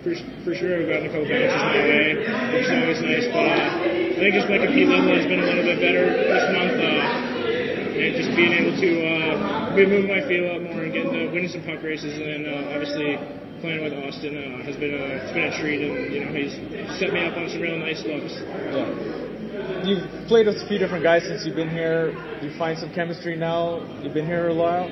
[0.00, 0.16] for,
[0.48, 2.24] for sure we've gotten a couple bounces my way,
[2.56, 3.28] which is always nice.
[3.28, 6.46] But uh, I think just my compete level has been a little bit better this
[6.56, 6.80] month.
[6.80, 10.92] Uh, and just being able to uh, be moving my feet a lot more and
[10.96, 13.20] getting to winning some puck races, and then uh, obviously
[13.60, 16.56] playing with Austin uh, has been a it's been a treat, and you know he's
[16.96, 18.40] set me up on some real nice looks.
[18.72, 19.84] Yeah.
[19.84, 22.16] You've played with a few different guys since you've been here.
[22.40, 23.84] You find some chemistry now?
[24.00, 24.88] You've been here a while.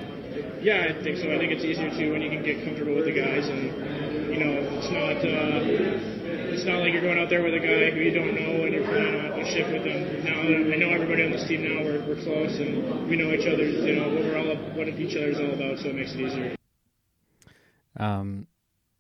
[0.61, 1.33] Yeah, I think so.
[1.33, 3.73] I think it's easier too when you can get comfortable with the guys, and
[4.29, 6.11] you know, it's not uh,
[6.53, 8.75] it's not like you're going out there with a guy who you don't know and
[8.75, 10.20] you're playing a shift with them.
[10.25, 11.81] Now I know everybody on this team now.
[11.81, 13.64] We're, we're close and we know each other.
[13.64, 16.57] You know what we're all what each other's all about, so it makes it easier.
[17.96, 18.46] Um,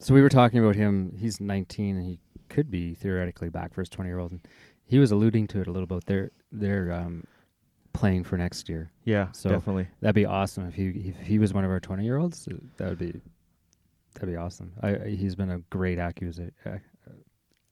[0.00, 1.16] so we were talking about him.
[1.18, 4.32] He's 19 and he could be theoretically back for his 20 year old.
[4.32, 4.40] And
[4.84, 6.06] he was alluding to it a little bit.
[6.06, 7.24] They're they're um,
[7.92, 8.90] playing for next year.
[9.04, 9.88] Yeah, So definitely.
[10.00, 12.48] That'd be awesome if he if he was one of our 20 year olds.
[12.76, 13.20] That would be
[14.14, 14.72] that'd be awesome.
[14.82, 16.80] I, he's been a great acquisi- ac-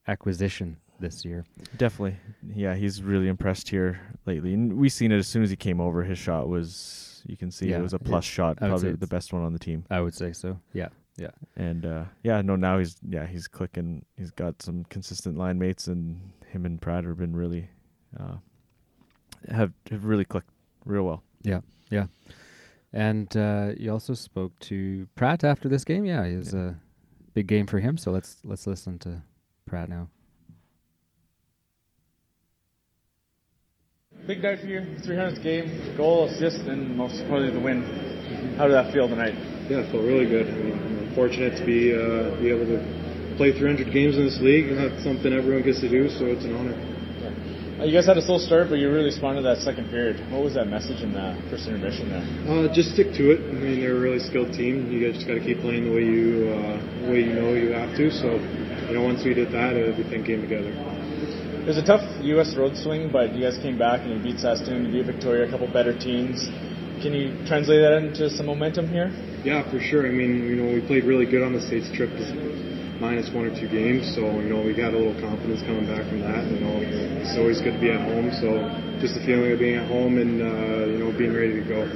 [0.07, 1.45] acquisition this year.
[1.77, 2.17] Definitely.
[2.53, 4.53] Yeah, he's really impressed here lately.
[4.53, 6.03] And we seen it as soon as he came over.
[6.03, 8.87] His shot was, you can see Yeah, it was a plus shot, I would say
[8.87, 9.85] probably the best one on the team.
[9.89, 10.59] I would say so.
[10.73, 11.31] Yeah, yeah.
[11.55, 14.05] And uh, yeah, no, now he's yeah he's clicking.
[14.17, 17.69] He's got some consistent line mates, and him and Pratt have been really
[18.19, 18.35] uh,
[19.47, 20.49] have have really clicked
[20.85, 21.23] real well.
[21.41, 22.07] Yeah, yeah.
[22.91, 26.05] And uh, you also spoke to Pratt after this game.
[26.05, 26.75] Yeah, it was a
[27.33, 27.97] big game for him.
[27.97, 29.21] So let's let's listen to
[29.65, 30.09] Pratt now.
[34.27, 34.81] Big night for you.
[34.81, 37.81] 300th game, goal, assist, and most importantly the win.
[38.57, 39.33] How did that feel tonight?
[39.69, 40.47] Yeah, it felt really good.
[40.47, 44.39] I mean, I'm fortunate to be uh, be able to play 300 games in this
[44.41, 46.09] league, and that's something everyone gets to do.
[46.09, 46.98] So it's an honor.
[47.79, 50.19] Uh, You guys had a slow start, but you really responded that second period.
[50.29, 52.27] What was that message in the first intermission there?
[52.43, 53.39] Uh, just stick to it.
[53.39, 54.91] I mean, they're a really skilled team.
[54.91, 57.55] You guys just got to keep playing the way you uh, the way you know
[57.55, 58.11] you have to.
[58.11, 60.75] So, you know, once we did that, everything came together.
[60.75, 62.03] It was a tough
[62.35, 62.51] U.S.
[62.59, 65.49] road swing, but you guys came back and you beat Saskatoon, you beat Victoria, a
[65.49, 66.51] couple better teams.
[66.99, 69.07] Can you translate that into some momentum here?
[69.47, 70.03] Yeah, for sure.
[70.03, 72.11] I mean, you know, we played really good on the states trip,
[72.99, 74.11] minus one or two games.
[74.13, 76.43] So, you know, we got a little confidence coming back from that.
[76.51, 76.75] You know,
[77.23, 78.29] it's always good to be at home.
[78.35, 78.59] So,
[78.99, 81.87] just the feeling of being at home and uh, you know being ready to go.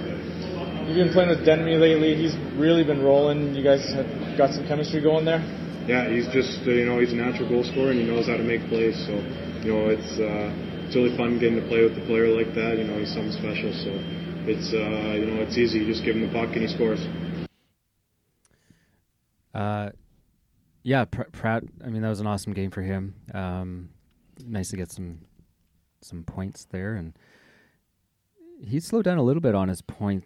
[0.87, 2.15] You've been playing with Denemy lately.
[2.15, 3.55] He's really been rolling.
[3.55, 4.07] You guys have
[4.39, 5.43] got some chemistry going there.
[5.87, 8.39] Yeah, he's just uh, you know he's a natural goal scorer and he knows how
[8.39, 8.95] to make plays.
[9.03, 9.19] So,
[9.67, 10.51] you know, it's uh,
[10.87, 12.79] it's really fun getting to play with a player like that.
[12.79, 13.75] You know, he's something special.
[13.75, 13.91] So,
[14.47, 15.83] it's uh, you know it's easy.
[15.83, 17.03] You just give him the puck and he scores.
[19.53, 19.91] Uh,
[20.83, 21.63] yeah, Pr- Pratt.
[21.83, 23.15] I mean, that was an awesome game for him.
[23.33, 23.89] Um,
[24.45, 25.19] nice to get some
[26.01, 27.13] some points there, and
[28.61, 30.25] he slowed down a little bit on his point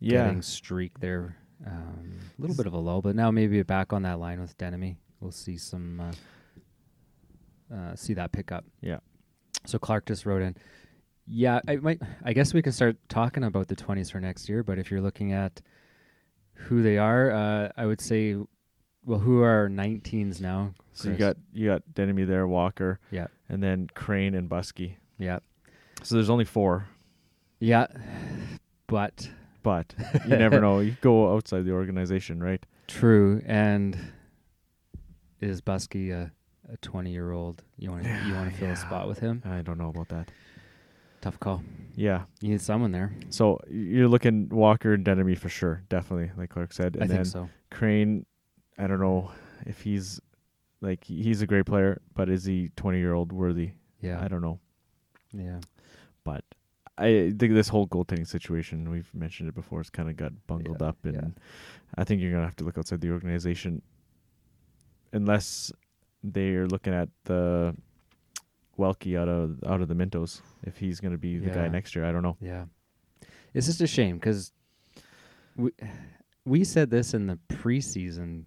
[0.00, 1.36] Yeah, getting streak there.
[1.66, 4.56] Um, a little bit of a lull, but now maybe back on that line with
[4.58, 4.96] Denemy.
[5.20, 8.64] We'll see some uh, uh, see that pick up.
[8.80, 8.98] yeah.
[9.66, 10.56] So Clark just wrote in.
[11.26, 12.00] Yeah, I might.
[12.24, 14.62] I guess we can start talking about the twenties for next year.
[14.62, 15.60] But if you're looking at
[16.54, 18.36] who they are, uh, I would say,
[19.04, 20.74] well, who are 19s now?
[20.92, 21.26] So you Chris?
[21.28, 24.94] got you got Denemy there, Walker, yeah, and then Krane and Buskey.
[25.18, 25.38] yeah,
[26.02, 26.86] So there's only four
[27.60, 27.86] Yeah,
[28.86, 29.30] but
[29.62, 29.94] but
[30.28, 30.80] you never know.
[30.80, 32.64] You go outside the organization, right?
[32.88, 33.42] true.
[33.46, 33.96] And
[35.40, 36.32] is Buskey a
[36.72, 37.62] a twenty year old?
[37.78, 38.74] You want to you want to fill Yeah.
[38.74, 39.42] a spot with him?
[39.44, 40.30] I don't know about that.
[41.20, 41.62] Tough call.
[41.96, 42.24] Yeah.
[42.40, 43.12] You need someone there.
[43.30, 46.94] So you're looking Walker and Denemy for sure, definitely, like Clark said.
[46.94, 47.48] And I then think so.
[47.72, 48.24] Krane,
[48.78, 49.30] I don't know
[49.66, 50.20] if he's
[50.80, 53.72] like he's a great player, but is he 20 year old worthy?
[54.00, 54.22] Yeah.
[54.22, 54.60] I don't know.
[55.32, 55.58] Yeah.
[56.24, 56.44] But
[56.96, 60.78] I think this whole goaltending situation, we've mentioned it before, it's kind of got bungled
[60.80, 61.42] Yeah, up, and yeah.
[61.96, 63.82] I think you're gonna have to look outside the organization,
[65.12, 65.72] unless
[66.24, 67.74] they're looking at the
[68.76, 70.40] Welke out of out of the Mintos.
[70.64, 72.36] If he's gonna be the guy next year, I don't know.
[72.40, 72.64] Yeah.
[73.54, 74.52] It's just a shame because
[75.56, 75.70] we
[76.44, 78.44] we said this in the preseason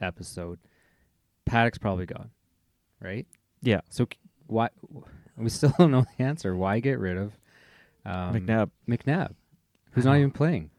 [0.00, 0.58] episode.
[1.46, 2.30] Paddock's probably gone,
[3.00, 3.26] right?
[3.62, 4.68] Yeah, So c- why
[5.36, 6.56] we still don't know the answer.
[6.56, 7.32] Why get rid of
[8.04, 8.70] um, McNabb.
[8.88, 9.34] McNabb,
[9.92, 10.70] who's not even playing?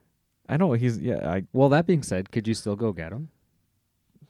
[0.49, 1.29] I know he's yeah.
[1.29, 3.29] I Well, that being said, could you still go get him?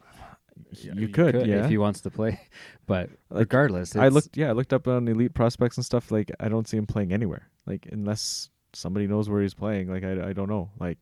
[0.71, 1.63] you, could, yeah.
[1.63, 2.39] if he wants to play.
[2.88, 6.12] But Like, regardless, I it's- looked yeah, I looked up on elite prospects and stuff.
[6.12, 7.49] Like I don't see him playing anywhere.
[7.65, 9.89] Like unless somebody knows where he's playing.
[9.89, 10.69] Like I, I don't know.
[10.80, 10.97] Like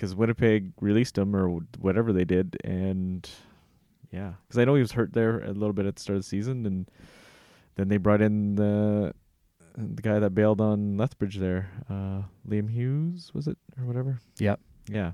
[0.00, 3.28] because Winnipeg released him or whatever they did, and
[4.10, 6.22] yeah, because I know he was hurt there a little bit at the start of
[6.22, 6.90] the season, and
[7.74, 9.12] then they brought in the
[9.76, 14.20] the guy that bailed on Lethbridge there, uh, Liam Hughes was it or whatever.
[14.38, 14.60] Yep.
[14.88, 15.12] Yeah,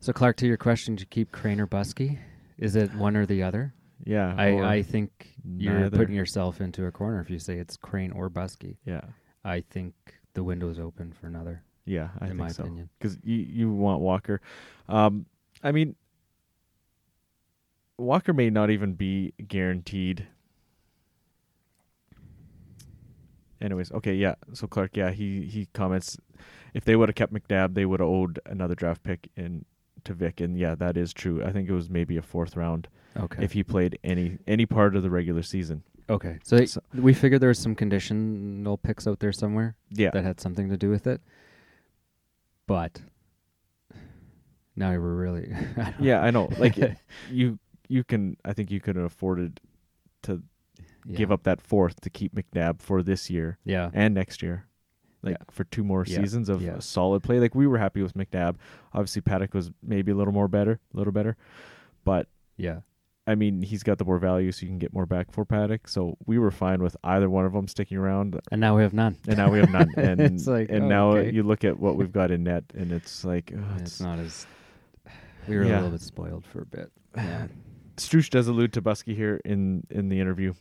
[0.00, 2.18] So Clark, to your question, to keep Krane or Buskey,
[2.56, 3.74] is it one or the other?
[4.04, 4.34] yeah.
[4.38, 8.30] I, I think you're putting yourself into a corner if you say it's Krane or
[8.30, 8.76] Buskey.
[8.86, 9.02] yeah,
[9.44, 9.94] I think
[10.34, 11.64] the window's open for another.
[11.86, 12.08] Yeah.
[12.20, 12.64] I in think my so.
[12.64, 12.90] opinion.
[12.98, 14.40] because you you want Walker.
[14.88, 15.24] Um,
[15.62, 15.96] I mean,
[17.98, 20.26] Walker may not even be guaranteed.
[23.60, 24.34] Anyways, okay, yeah.
[24.52, 26.18] So Clark, yeah, he he comments
[26.74, 29.64] if they would have kept McNabb, they would have owed another draft pick in
[30.04, 31.42] to Vic, and yeah, that is true.
[31.42, 33.42] I think it was maybe a fourth round Okay.
[33.42, 35.82] if he played any any part of the regular season.
[36.10, 36.38] okay.
[36.44, 40.38] So, So- we figured there was some conditional picks out there somewhere Yeah, that had
[40.38, 41.20] something to do with it.
[42.66, 43.00] But
[44.74, 46.48] now we're really I yeah, I know.
[46.58, 46.76] Like
[47.30, 49.60] you you can, I think you could have afforded
[50.24, 50.42] to
[51.06, 51.16] yeah.
[51.16, 53.58] give up that fourth to keep McNabb for this year.
[53.64, 53.90] Yeah.
[53.94, 54.66] and next year.
[55.22, 55.44] Like Yeah.
[55.52, 56.16] for two more Yeah.
[56.16, 57.38] seasons of solid play.
[57.38, 58.56] Like we were happy with McNabb.
[58.92, 61.36] Obviously Paddock was maybe a little more better, a little better.
[62.04, 62.80] But Yeah.
[63.26, 65.88] I mean, he's got the more value so you can get more back for Paddock.
[65.88, 68.38] So we were fine with either one of them sticking around.
[68.52, 69.16] And now we have none.
[69.26, 69.90] And now we have none.
[69.96, 71.32] And It's like, and oh, now okay.
[71.34, 74.18] you look at what we've got in net and it's like And it's, it's not
[74.20, 74.46] as
[75.48, 75.74] we were Yeah.
[75.74, 76.92] a little bit spoiled for a bit.
[77.16, 77.46] Yeah.
[77.98, 80.52] Struch does allude to Buskey here in in the interview.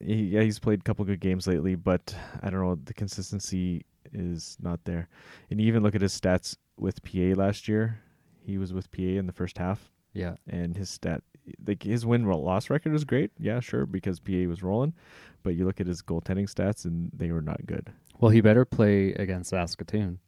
[0.00, 3.86] He, yeah, he's played a couple good games lately, but I don't know the consistency
[4.12, 5.08] is not there.
[5.50, 8.00] And you even look at his stats with PA last year.
[8.44, 10.34] He was with PA in the first half, yeah.
[10.46, 11.22] and his stat,
[11.66, 13.30] like his win loss record is great.
[13.38, 14.94] Yeah, sure, because PA was rolling,
[15.42, 17.92] but you look at his goaltending stats, and they were not good.
[18.20, 20.18] Well, he better play against Saskatoon.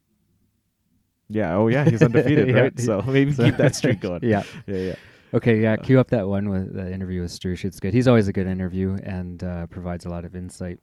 [1.29, 2.61] Yeah, oh yeah, he's undefeated, Yeah.
[2.61, 2.79] right?
[2.81, 4.20] So maybe So- keep that streak going.
[4.22, 4.42] Yeah.
[4.66, 4.94] yeah, yeah.
[5.33, 7.64] Okay, yeah, cue up that one with the interview with Struch.
[7.64, 7.92] It's good.
[7.92, 10.79] He's always a good interview and uh, provides a lot of insight.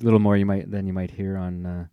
[0.00, 1.86] A little more you might than you might hear on uh,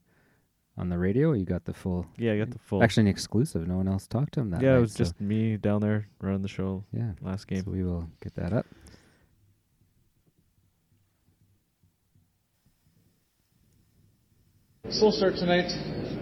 [0.78, 1.34] on the radio.
[1.34, 2.84] You got the full, Yeah, I got the full.
[2.84, 3.68] actually an exclusive.
[3.68, 5.82] No one else talked to him that yeah, night, it was so- just me down
[5.82, 7.12] there running the show yeah.
[7.22, 7.64] last game.
[7.64, 8.66] So we will get that up.
[14.90, 15.66] Slow start tonight,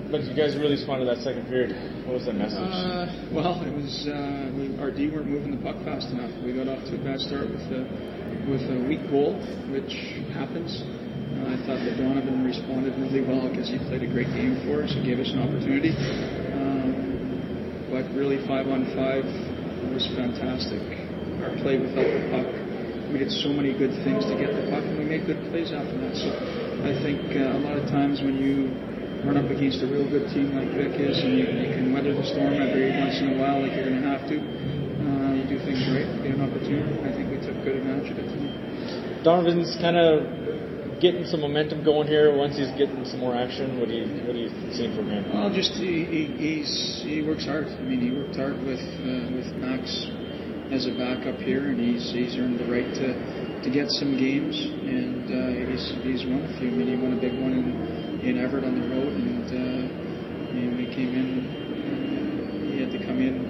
[0.10, 1.76] but you guys really responded that second period.
[2.08, 2.60] What was that message?
[2.60, 6.32] Uh, well, it was uh, we, our D weren't moving the puck fast enough.
[6.46, 7.84] We got off to a bad start with a
[8.48, 9.36] with a weak goal,
[9.68, 9.92] which
[10.32, 10.80] happens.
[11.42, 14.94] I thought that Donovan responded really well because he played a great game for us.
[14.94, 15.94] He gave us an opportunity.
[16.54, 19.26] Um, but really, five on five
[19.94, 20.82] was fantastic.
[21.42, 22.50] Our play without the puck.
[23.14, 25.70] We did so many good things to get the puck, and we made good plays
[25.70, 26.18] after that.
[26.18, 26.30] So
[26.86, 28.74] I think uh, a lot of times when you
[29.22, 32.12] run up against a real good team like Vic is, and you, you can weather
[32.12, 35.46] the storm every once in a while, like you're going to have to, uh, you
[35.48, 36.92] do things right, get an opportunity.
[37.06, 38.28] I think we took good advantage of it.
[39.24, 40.28] Donovan's kind of
[41.04, 42.32] getting some momentum going here.
[42.32, 45.28] Once he's getting some more action, what do you what do you seeing from him?
[45.28, 47.68] Well, just he, he, he's he works hard.
[47.68, 49.92] I mean, he worked hard with uh, with Max
[50.72, 53.08] as a backup here, and he's he's earned the right to
[53.62, 56.72] to get some games, and uh, he's he's won a few.
[56.72, 57.68] I mean, he won a big one in
[58.24, 61.28] in Everett on the road, and uh, mean, we came in.
[62.72, 63.44] He had to come in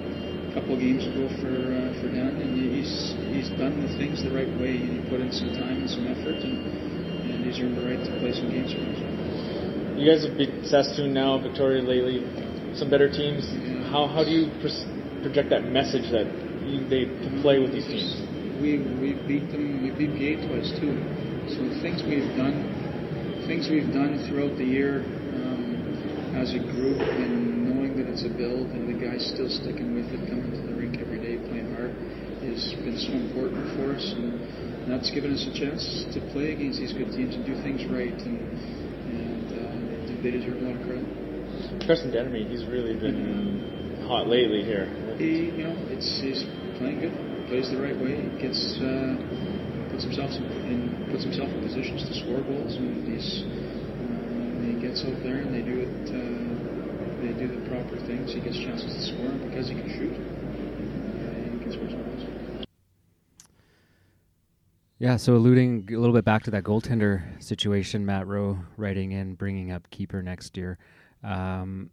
[0.50, 4.34] a couple games ago for uh, for Dan, and he's he's done the things the
[4.34, 4.74] right way.
[4.74, 6.58] He put in some time and some effort, and
[6.93, 6.93] and
[7.44, 8.98] he's earned the right to play some games for us.
[10.00, 12.24] you guys have beat Saskatoon now, Victoria lately,
[12.74, 13.44] some better teams.
[13.92, 14.86] How how do you pres-
[15.22, 16.26] project that message that
[16.64, 18.34] you, they can play with these teams?
[18.60, 19.84] we we beat them.
[19.84, 20.96] We beat PA twice too.
[21.52, 22.64] So things we've done,
[23.46, 25.04] things we've done throughout the year
[25.36, 29.92] um, as a group, and knowing that it's a build, and the guys still sticking
[29.94, 31.92] with it, coming to the rink every day, playing hard,
[32.48, 34.40] has been so important for us, and
[34.88, 38.14] that's given us a chance to play against these good teams and do things right,
[38.24, 38.40] and
[39.12, 41.06] and uh, they deserve a lot of credit.
[41.86, 44.86] Preston Dennery, he's really been hot lately here.
[45.16, 46.44] He, you know, it's he's
[46.78, 47.14] playing good,
[47.48, 49.16] plays the right way, gets uh,
[49.90, 50.30] puts himself
[50.68, 55.40] in puts himself in positions to score goals, and he's uh, he gets out there
[55.40, 55.94] and they do it.
[56.12, 56.44] Uh,
[57.24, 58.34] they do the proper things.
[58.34, 60.12] He gets chances to score and because he can shoot.
[60.12, 62.34] Uh, he can score some goals.
[64.98, 69.34] Yeah, so alluding a little bit back to that goaltender situation, Matt Rowe writing in,
[69.34, 70.78] bringing up keeper next year.
[71.24, 71.90] Um,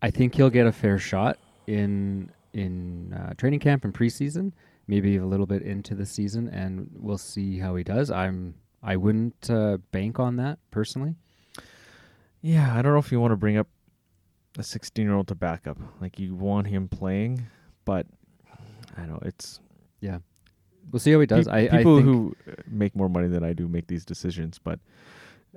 [0.00, 4.52] I think he'll get a fair shot in in uh, training camp and preseason,
[4.86, 8.10] maybe a little bit into the season, and we'll see how he does.
[8.10, 11.16] I'm I wouldn't uh, bank on that personally.
[12.42, 13.66] Yeah, I don't know if you want to bring up
[14.56, 15.78] a 16 year old to back up.
[16.00, 17.48] Like you want him playing,
[17.84, 18.06] but
[18.96, 19.58] I don't know it's
[20.00, 20.18] Yeah,
[20.90, 21.46] we'll see how he does.
[21.46, 24.04] Pe- I I people think, who uh, make more money than I do make these
[24.04, 24.78] decisions, but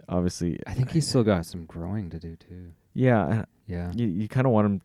[0.07, 2.71] obviously, I think he's still got some growing to do too.
[2.93, 4.81] yeah, uh, Yeah, you you kind of want him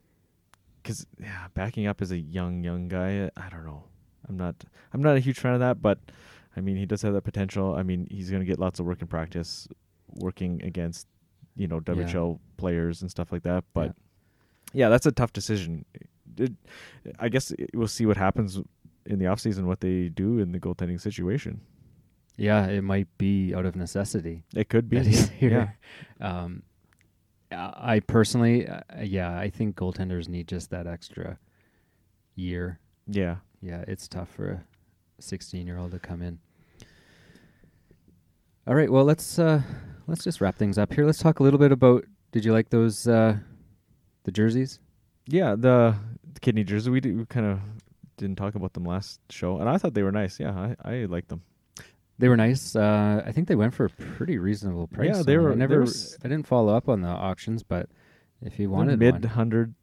[0.83, 3.85] because yeah, backing up as a young young guy, uh, I don't know.
[4.29, 4.55] I'm not
[4.93, 5.99] I'm not a huge fan of that, but
[6.57, 7.75] I mean he does have that potential.
[7.75, 9.69] I mean he's going to get lots of work in practice,
[10.15, 11.07] working against
[11.57, 11.95] you know Yeah.
[11.95, 13.65] WHL players and stuff like that.
[13.75, 13.95] But
[14.73, 15.85] yeah, that's a tough decision.
[16.37, 16.53] It,
[17.21, 18.59] I guess it- we'll see what happens
[19.07, 21.61] in the off season, what they do in the goaltending situation.
[22.37, 24.43] yeah, it might be out of necessity.
[24.55, 24.99] It could be.
[25.41, 25.69] yeah.
[26.21, 26.63] Um,
[27.53, 31.39] I personally, uh, yeah, I think goaltenders need just that extra
[32.35, 32.81] year.
[33.07, 33.37] Yeah.
[33.63, 34.51] Yeah, it's tough for
[35.19, 36.39] a 16 year old to come in.
[38.67, 39.63] All right, well let's uh,
[40.07, 41.05] let's just wrap things up here.
[41.05, 42.05] Let's talk a little bit about.
[42.33, 43.37] Did you like those uh,
[44.25, 44.81] the jerseys?
[45.27, 45.95] Yeah, the,
[46.33, 46.91] the kidney jersey.
[46.91, 47.61] We, did, we kind of
[48.17, 50.39] didn't talk about them last show, and I thought they were nice.
[50.41, 50.53] Yeah,
[50.85, 51.43] I I liked them.
[52.19, 52.77] They were nice.
[52.77, 55.17] Uh, I think they went for a pretty reasonable price.
[55.17, 55.81] Yeah, they were- I never.
[55.81, 55.87] were
[56.25, 57.89] I didn't follow up on the auctions, but
[58.41, 59.75] if you wanted mid hundred,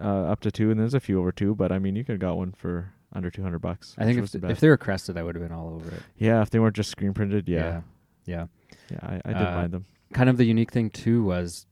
[0.00, 1.54] uh, up to two, and there's a few over two.
[1.54, 3.94] But I mean, you could have got one for under two hundred bucks.
[3.98, 6.02] I think if the if they were crested, I would have been all over it.
[6.16, 7.82] yeah, if they weren't just screen printed, yeah,
[8.24, 8.46] yeah.
[8.90, 9.86] yeah, I, I did Uh, mind them.
[10.12, 11.66] kind of the unique thing too was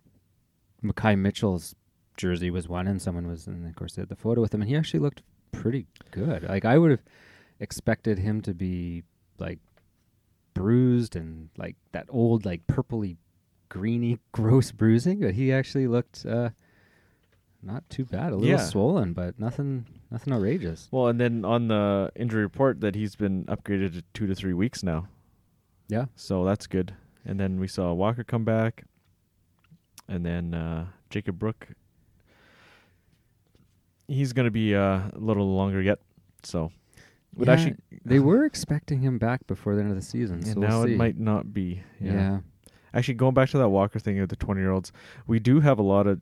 [0.82, 1.74] Mackay Mitchell's
[2.16, 4.60] jersey was one, and someone was, and of course they had the photo with him,
[4.60, 6.42] and he actually looked pretty good.
[6.48, 7.02] Like I would have
[7.58, 9.02] expected him to be
[9.38, 9.58] like
[10.54, 13.16] bruised and like that old like purpley
[13.68, 16.50] greeny gross bruising, but he actually looked uh
[17.62, 18.32] not too bad.
[18.32, 18.56] A little Yeah.
[18.64, 20.88] swollen, but nothing nothing outrageous.
[20.90, 24.54] Well, and then on the injury report that he's been upgraded to two to three
[24.54, 25.08] weeks now,
[25.88, 26.06] Yeah.
[26.16, 26.94] so that's good.
[27.24, 28.84] And then we saw Walker come back,
[30.08, 31.68] and then uh, Jacob Brook.
[34.11, 36.01] He's going to be uh, a little longer yet,
[36.42, 36.73] so
[37.37, 40.37] would Yeah, actually they were expecting him back before the end of the season.
[40.38, 40.94] And so we'll now see.
[40.94, 41.83] it might not be.
[42.01, 42.12] yeah.
[42.12, 42.38] Yeah.
[42.92, 44.90] Actually, going back to that Walker thing of the twenty-year-olds,
[45.29, 46.20] we do have a lot of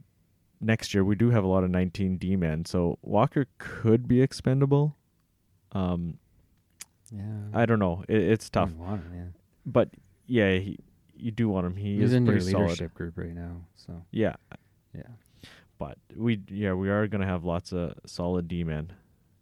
[0.61, 1.03] next year.
[1.03, 4.95] We do have a lot of nineteen D men, so Walker could be expendable.
[5.73, 6.19] Um,
[7.11, 7.23] Yeah.
[7.55, 8.05] I don't know.
[8.07, 9.23] It, it's tough, him, yeah.
[9.65, 9.89] but
[10.27, 10.79] yeah, he,
[11.17, 11.77] you do want him.
[11.77, 12.65] He He's is in your pretty solid.
[12.65, 14.37] leadership group right now, so Yeah,
[14.95, 15.03] yeah.
[15.79, 18.93] But we yeah we are gonna have lots of solid D men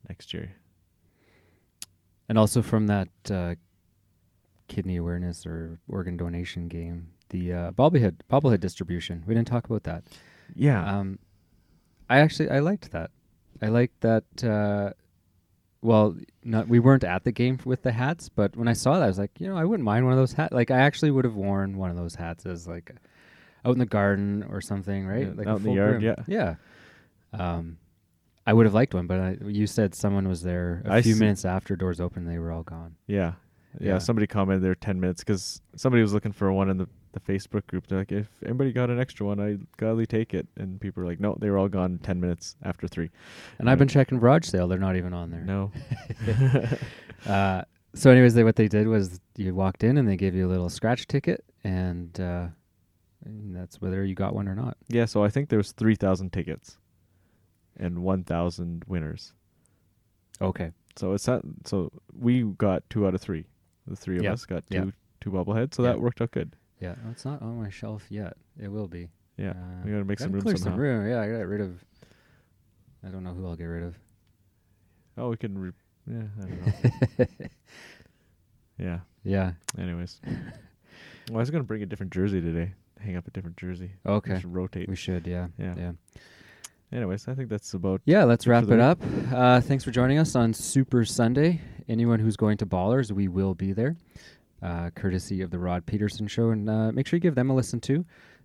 [0.08, 0.52] next year.
[2.28, 3.54] And also from that uh,
[4.68, 9.22] kidney awareness or organ donation game, the uh, bobblehead bobblehead distribution.
[9.26, 10.04] We didn't talk about that.
[10.54, 11.18] Yeah, Um,
[12.08, 13.10] I actually I liked that.
[13.62, 14.24] I liked that.
[14.44, 14.92] Uh,
[15.82, 19.04] well, not we weren't at the game with the hats, but when I saw that,
[19.04, 20.52] I was like, you know, I wouldn't mind one of those hats.
[20.52, 22.92] Like I actually would have worn one of those hats as like
[23.64, 25.26] out in the garden or something, right?
[25.26, 26.24] Yeah, like out in the yard, brim.
[26.26, 26.54] yeah.
[27.32, 27.78] Um,
[28.46, 31.14] I would have liked one, but I, you said someone was there a I few
[31.14, 32.28] see- minutes after doors opened.
[32.28, 32.94] They were all gone.
[33.06, 33.32] yeah,
[33.80, 33.92] yeah.
[33.94, 33.98] Yeah.
[33.98, 37.66] Somebody commented there ten minutes because somebody was looking for one in the the Facebook
[37.66, 37.86] group.
[37.86, 40.46] They're like, if anybody got an extra one, I gladly take it.
[40.58, 43.10] And people were like, no, they were all gone ten minutes after three.
[43.58, 45.40] And I've been checking garage sale; they're not even on there.
[45.40, 45.72] No,
[47.26, 47.62] Uh,
[47.94, 50.50] so, anyways, they, what they did was you walked in and they gave you a
[50.50, 52.46] little scratch ticket, and, uh,
[53.26, 54.76] and that's whether you got one or not.
[54.88, 55.04] yeah.
[55.04, 56.78] So I think there was three thousand tickets,
[57.76, 59.32] and one thousand winners.
[60.40, 60.70] Okay.
[60.96, 61.42] So it's not.
[61.64, 63.44] So we got two out of three.
[63.86, 64.84] The three of Yeah, us got two yeah.
[65.20, 65.74] two bobbleheads.
[65.74, 65.90] So Yeah.
[65.92, 66.56] that worked out good.
[66.80, 68.36] Yeah, oh, it's not on my shelf yet.
[68.60, 69.08] It will be.
[69.38, 70.70] Yeah, Uh, we gotta make gotta some room clear somehow.
[70.76, 71.08] Some room.
[71.08, 71.84] Yeah, I got rid of.
[73.04, 73.98] I don't know who I'll get rid of.
[75.18, 75.56] Oh, we can.
[75.58, 75.72] Re-
[76.06, 76.66] yeah, I don't
[77.18, 77.26] know.
[78.78, 78.98] yeah.
[79.24, 79.52] Yeah.
[79.78, 82.72] Anyways, well, I was gonna bring a different jersey today.
[83.00, 83.92] Hang up a different jersey.
[84.04, 84.40] We Okay.
[84.40, 84.88] should rotate.
[84.88, 85.26] We should.
[85.26, 85.48] Yeah.
[85.58, 85.74] Yeah.
[85.76, 85.92] Yeah.
[86.92, 88.00] Anyways, I think that's about.
[88.04, 89.00] Yeah, let's wrap it up.
[89.32, 91.60] Uh, thanks for joining us on Super Sunday.
[91.88, 93.96] Anyone who's going to Ballers, we will be there,
[94.62, 96.50] uh, courtesy of the Rod Pedersen Show.
[96.50, 98.04] And uh, make sure you give them a listen too.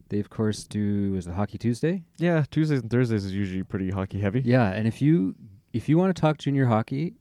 [0.09, 2.03] They, of course, do is it Hockey Tuesday?
[2.17, 4.41] Yeah, Tuesdays and Thursdays is usually pretty hockey heavy.
[4.43, 5.35] Yeah, and if you
[5.71, 7.13] if you want to talk junior hockey,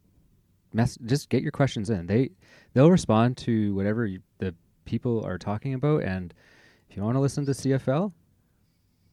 [0.72, 2.06] mess, just get your questions in.
[2.06, 2.30] They
[2.72, 4.54] they'll respond to whatever you, the
[4.86, 6.02] people are talking about.
[6.02, 6.34] And
[6.90, 8.12] if you want to listen to CFL,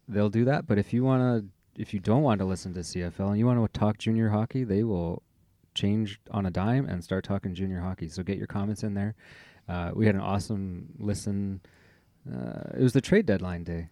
[0.08, 0.66] they'll do that.
[0.68, 3.46] But if you want to if you don't want to listen to CFL and you
[3.46, 5.22] want to talk junior hockey, they will
[5.76, 8.08] change on a dime and start talking junior hockey.
[8.10, 9.14] So get your comments in there.
[9.70, 11.62] Uh, we had an awesome listen.
[12.28, 13.90] Uh, it was the trade deadline day,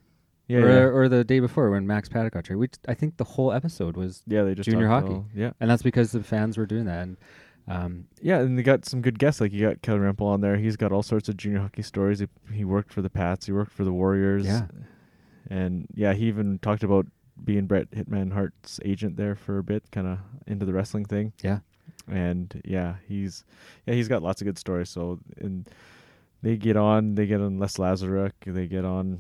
[0.48, 0.80] Yeah, or, yeah.
[0.98, 2.60] or the day before when Max Paddock got traded.
[2.60, 5.22] We t- I think the whole episode was, yeah, they just junior hockey.
[5.36, 7.04] yeah, and that's because the fans were doing that.
[7.04, 7.18] And
[7.68, 9.42] um, yeah, and they got some good guests.
[9.42, 10.58] Like you got Kelly Rempel on there.
[10.58, 12.20] He's got all sorts of junior hockey stories.
[12.20, 13.46] He, he worked for the Pats.
[13.48, 14.46] He worked for the Warriors.
[14.46, 14.68] Yeah.
[15.50, 17.08] and yeah, he even talked about
[17.44, 21.34] being Brett Hitman Hart's agent there for a bit, kind of into the wrestling thing.
[21.44, 21.60] yeah,
[22.08, 23.44] and yeah, he's
[23.86, 24.90] yeah he's got lots of good stories.
[24.90, 25.68] So and
[26.42, 29.20] they get on, they get on Les Lazaruk, they get on,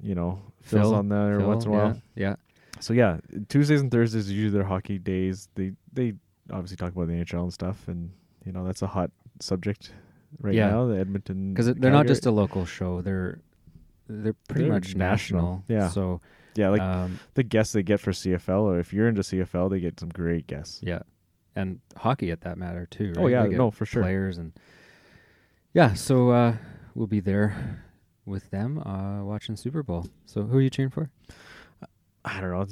[0.00, 2.00] you know, Phil's on there Phil, once in a while.
[2.14, 2.36] Yeah, yeah.
[2.80, 3.18] So yeah,
[3.48, 5.48] Tuesdays and Thursdays are usually their hockey days.
[5.56, 6.14] They they
[6.50, 8.10] obviously talk about the NHL and stuff, and
[8.44, 9.92] you know that's a hot subject
[10.40, 10.70] right Yeah.
[10.70, 10.86] now.
[10.86, 13.40] The Edmonton because they're not just a local show; they're
[14.08, 15.64] they're pretty They're much national.
[15.68, 15.80] national.
[15.80, 15.88] Yeah.
[15.88, 16.20] So
[16.56, 19.80] yeah like um, the guests they get for CFL, or if you're into CFL, they
[19.80, 20.80] get some great guests.
[20.82, 21.00] yeah,
[21.56, 23.12] and hockey at that matter too.
[23.16, 24.02] Oh, yeah, no, for sure.
[24.02, 24.52] Players and
[25.72, 26.56] yeah, so uh,
[26.94, 27.82] we'll be there
[28.26, 30.06] with them uh, watching Super Bowl.
[30.26, 31.10] So who are you cheering for?
[32.24, 32.66] I don't know.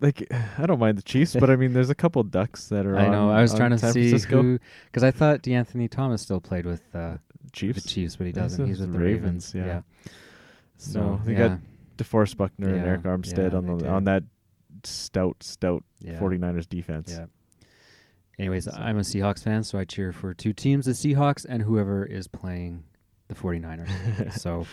[0.00, 0.26] Like
[0.58, 2.96] I don't mind the Chiefs, but I mean, there's a couple Ducks that are.
[2.96, 3.28] I know.
[3.30, 4.42] on- I was trying to San see Francisco.
[4.42, 7.16] who because I thought De'Anthony Thomas still played with uh,
[7.52, 7.82] Chiefs.
[7.82, 8.66] the Chiefs, but he doesn't.
[8.66, 9.52] He's with the Ravens.
[9.54, 10.10] Ravens, yeah.
[10.76, 11.58] So No, they yeah, got
[11.98, 14.22] DeForest Buckner and Arik Armstead yeah, on the on that
[14.84, 16.18] stout, stout yeah.
[16.18, 17.10] 49ers defense.
[17.12, 17.26] Yeah.
[18.38, 22.04] Anyways, I'm a Seahawks fan, so I cheer for two teams, the Seahawks and whoever
[22.04, 22.82] is playing
[23.28, 24.32] the 49ers.
[24.40, 24.66] so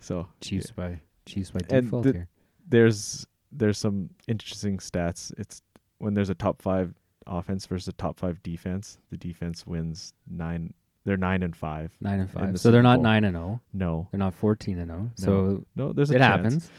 [0.00, 2.28] So Chiefs by Chiefs by default the- here.
[2.68, 5.32] there's there's some interesting stats.
[5.38, 5.62] It's
[5.98, 6.94] when there's a top five
[7.26, 8.98] offense versus a top five defense.
[9.10, 10.72] The defense wins nine.
[11.04, 11.92] They're nine and five.
[12.00, 12.52] Nine and five.
[12.52, 13.60] the So they're not nine and zero.
[13.72, 15.10] No, They're not fourteen and oh?
[15.16, 15.56] zero.
[15.58, 15.92] So no.
[15.92, 16.36] There's a it chance.
[16.42, 16.70] happens.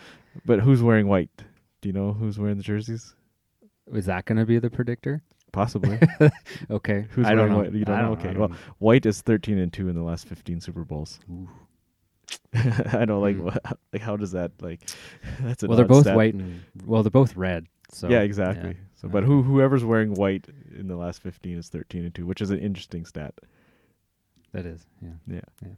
[0.45, 1.29] But who's wearing white?
[1.81, 3.15] Do you know who's wearing the jerseys?
[3.93, 5.21] Is that going to be the predictor?
[5.53, 5.97] Possibly.
[6.69, 7.05] Okay.
[7.11, 7.59] Who's I don't wearing know.
[7.59, 7.73] white?
[7.73, 8.07] You don't I know?
[8.09, 8.55] don't- Okay, don't well, know.
[8.79, 11.19] White is 13 and two in the last 15 Super Bowls.
[11.31, 11.47] Ooh.
[12.53, 13.45] I know, like, Hmm.
[13.45, 13.63] what,
[13.93, 14.81] like how does that like?
[15.41, 17.67] That's a well, they're both white and well, they're both red.
[17.91, 18.75] So yeah, exactly.
[18.95, 20.47] So, but Uh, who whoever's wearing white
[20.77, 23.33] in the last 15 is 13 and two, which is an interesting stat.
[24.53, 24.85] That is.
[25.01, 25.35] Yeah.
[25.61, 25.69] Yeah.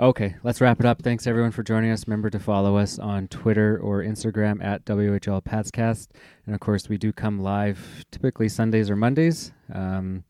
[0.00, 1.02] Okay, let's wrap it up.
[1.02, 2.08] Thanks everyone for joining us.
[2.08, 6.08] Remember to follow us on Twitter or Instagram at WHL Patscast.
[6.46, 9.52] And of course, we do come live typically Sundays or Mondays.
[9.72, 10.24] Um,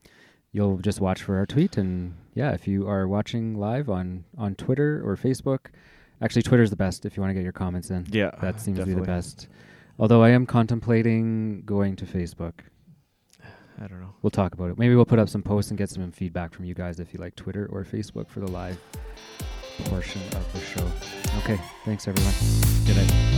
[0.55, 1.77] you'll just watch for our tweet.
[1.77, 5.67] And yeah, if you are watching live on, on Twitter or Facebook,
[6.23, 8.07] actually, Twitter's the best if you want to get your comments in.
[8.11, 9.49] Yeah, That seems to be the best.
[9.99, 12.53] Although I am contemplating going to Facebook.
[13.81, 14.15] I don't know.
[14.23, 14.79] We'll talk about it.
[14.79, 17.21] Maybe we'll put up some posts and get some feedback from you guys if you
[17.21, 18.79] like Twitter or Facebook for the live
[19.87, 20.87] portion of the show.
[21.41, 22.33] Okay, thanks everyone.
[22.87, 23.34] Good night.